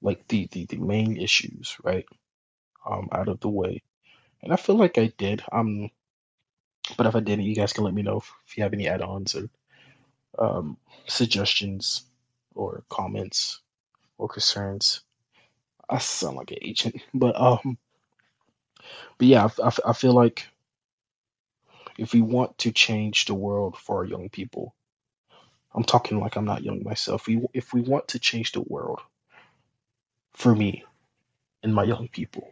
Like 0.01 0.27
the 0.27 0.47
the, 0.51 0.65
the 0.65 0.77
main 0.77 1.17
issues, 1.17 1.77
right? 1.83 2.05
Um, 2.89 3.09
out 3.11 3.27
of 3.27 3.39
the 3.39 3.49
way. 3.49 3.81
And 4.41 4.53
I 4.53 4.55
feel 4.55 4.75
like 4.75 4.97
I 4.97 5.11
did. 5.17 5.43
Um, 5.51 5.89
but 6.95 7.05
if 7.07 7.15
I 7.15 7.19
didn't, 7.19 7.45
you 7.45 7.55
guys 7.55 7.73
can 7.73 7.83
let 7.83 7.93
me 7.93 8.01
know 8.03 8.17
if, 8.17 8.31
if 8.47 8.57
you 8.57 8.63
have 8.63 8.73
any 8.73 8.87
add-ons 8.87 9.35
or 9.35 9.49
um, 10.39 10.77
suggestions 11.07 12.03
or 12.55 12.83
comments 12.89 13.61
or 14.17 14.27
concerns. 14.27 15.01
I 15.89 15.97
sound 15.99 16.37
like 16.37 16.51
an 16.51 16.59
agent, 16.61 17.01
but 17.13 17.39
um, 17.39 17.77
but 19.17 19.27
yeah, 19.27 19.49
I, 19.61 19.67
I, 19.67 19.71
I 19.87 19.93
feel 19.93 20.13
like 20.13 20.47
if 21.97 22.13
we 22.13 22.21
want 22.21 22.57
to 22.59 22.71
change 22.71 23.25
the 23.25 23.33
world 23.33 23.77
for 23.77 23.97
our 23.97 24.05
young 24.05 24.29
people, 24.29 24.75
I'm 25.77 25.85
talking 25.85 26.19
like 26.19 26.37
I'm 26.37 26.45
not 26.45 26.63
young 26.63 26.83
myself. 26.83 27.27
We, 27.27 27.41
if 27.53 27.73
we 27.73 27.81
want 27.81 28.09
to 28.09 28.19
change 28.19 28.53
the 28.53 28.61
world 28.61 29.01
for 30.33 30.55
me 30.55 30.83
and 31.63 31.75
my 31.75 31.83
young 31.83 32.09
people, 32.09 32.51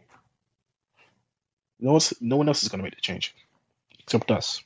no, 1.80 1.92
one's, 1.92 2.14
no 2.20 2.36
one 2.36 2.48
else 2.48 2.62
is 2.62 2.70
going 2.70 2.78
to 2.78 2.84
make 2.84 2.94
the 2.94 3.02
change 3.02 3.34
except 3.98 4.30
us. 4.30 4.62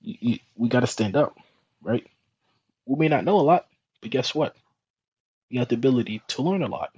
You, 0.00 0.16
you, 0.20 0.38
we 0.56 0.70
got 0.70 0.80
to 0.80 0.88
stand 0.88 1.16
up, 1.16 1.36
right? 1.82 2.06
We 2.86 2.96
may 2.98 3.08
not 3.08 3.24
know 3.24 3.38
a 3.40 3.42
lot, 3.42 3.66
but 4.00 4.10
guess 4.10 4.34
what? 4.34 4.56
You 5.50 5.60
have 5.60 5.68
the 5.68 5.76
ability 5.76 6.22
to 6.28 6.42
learn 6.42 6.62
a 6.62 6.68
lot. 6.68 6.90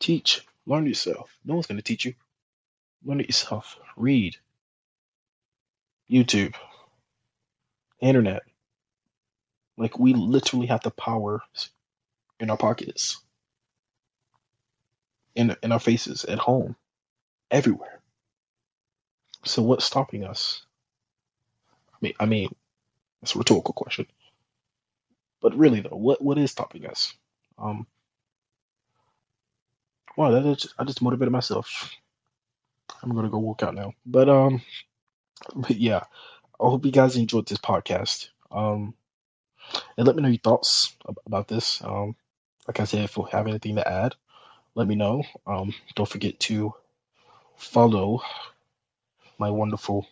Teach, 0.00 0.46
learn 0.66 0.86
yourself. 0.86 1.30
No 1.44 1.54
one's 1.54 1.66
going 1.68 1.78
to 1.78 1.84
teach 1.84 2.04
you. 2.04 2.14
Learn 3.04 3.20
it 3.20 3.28
yourself. 3.28 3.78
Read. 3.96 4.36
YouTube. 6.10 6.54
Internet. 8.00 8.42
Like 9.76 9.98
we 9.98 10.14
literally 10.14 10.66
have 10.66 10.82
the 10.82 10.90
power 10.90 11.42
in 12.40 12.50
our 12.50 12.56
pockets, 12.56 13.20
in 15.34 15.54
in 15.62 15.72
our 15.72 15.78
faces, 15.80 16.24
at 16.24 16.38
home, 16.38 16.76
everywhere. 17.50 18.00
So 19.44 19.62
what's 19.62 19.84
stopping 19.84 20.24
us? 20.24 20.62
I 21.92 21.96
mean, 22.00 22.14
I 22.18 22.26
mean, 22.26 22.54
it's 23.22 23.34
a 23.34 23.38
rhetorical 23.38 23.74
question. 23.74 24.06
But 25.40 25.56
really, 25.56 25.80
though, 25.80 25.96
what 25.96 26.22
what 26.22 26.38
is 26.38 26.50
stopping 26.50 26.86
us? 26.86 27.14
Um, 27.58 27.86
well, 30.16 30.32
that 30.32 30.46
is 30.46 30.72
I 30.78 30.84
just 30.84 31.02
motivated 31.02 31.32
myself. 31.32 31.90
I'm 33.02 33.14
gonna 33.14 33.28
go 33.30 33.38
work 33.38 33.62
out 33.62 33.74
now. 33.74 33.92
But 34.04 34.28
um, 34.28 34.62
but 35.54 35.76
yeah, 35.76 36.04
I 36.60 36.64
hope 36.64 36.84
you 36.86 36.92
guys 36.92 37.16
enjoyed 37.16 37.46
this 37.46 37.58
podcast. 37.58 38.28
Um, 38.50 38.94
and 39.96 40.06
let 40.06 40.16
me 40.16 40.22
know 40.22 40.28
your 40.28 40.38
thoughts 40.38 40.96
about 41.26 41.48
this. 41.48 41.82
Um, 41.82 42.16
Like 42.66 42.80
I 42.80 42.84
said, 42.84 43.04
if 43.04 43.16
you 43.16 43.24
have 43.32 43.46
anything 43.46 43.76
to 43.76 43.88
add, 43.88 44.14
let 44.74 44.88
me 44.88 44.94
know. 44.96 45.24
Um, 45.46 45.74
don't 45.94 46.08
forget 46.08 46.40
to 46.40 46.74
follow 47.56 48.22
my 49.38 49.50
wonderful 49.50 50.06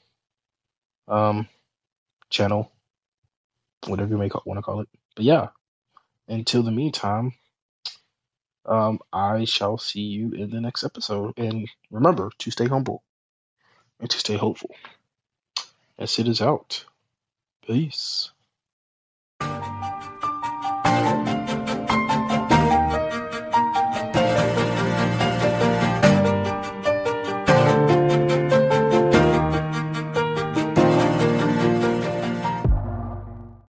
um 1.08 1.48
channel, 2.30 2.72
whatever 3.86 4.10
you 4.10 4.18
may 4.18 4.30
want 4.46 4.58
to 4.58 4.62
call 4.62 4.80
it. 4.80 4.88
But 5.16 5.24
yeah, 5.24 5.48
until 6.28 6.62
the 6.62 6.72
meantime, 6.72 7.34
um, 8.66 9.00
I 9.12 9.44
shall 9.44 9.78
see 9.78 10.02
you 10.02 10.32
in 10.32 10.50
the 10.50 10.60
next 10.60 10.84
episode. 10.84 11.34
And 11.38 11.68
remember 11.90 12.30
to 12.38 12.50
stay 12.50 12.66
humble 12.66 13.02
and 14.00 14.10
to 14.10 14.18
stay 14.18 14.36
hopeful. 14.36 14.74
As 15.98 16.18
it 16.18 16.28
is 16.28 16.42
out. 16.42 16.84
Peace. 17.66 18.33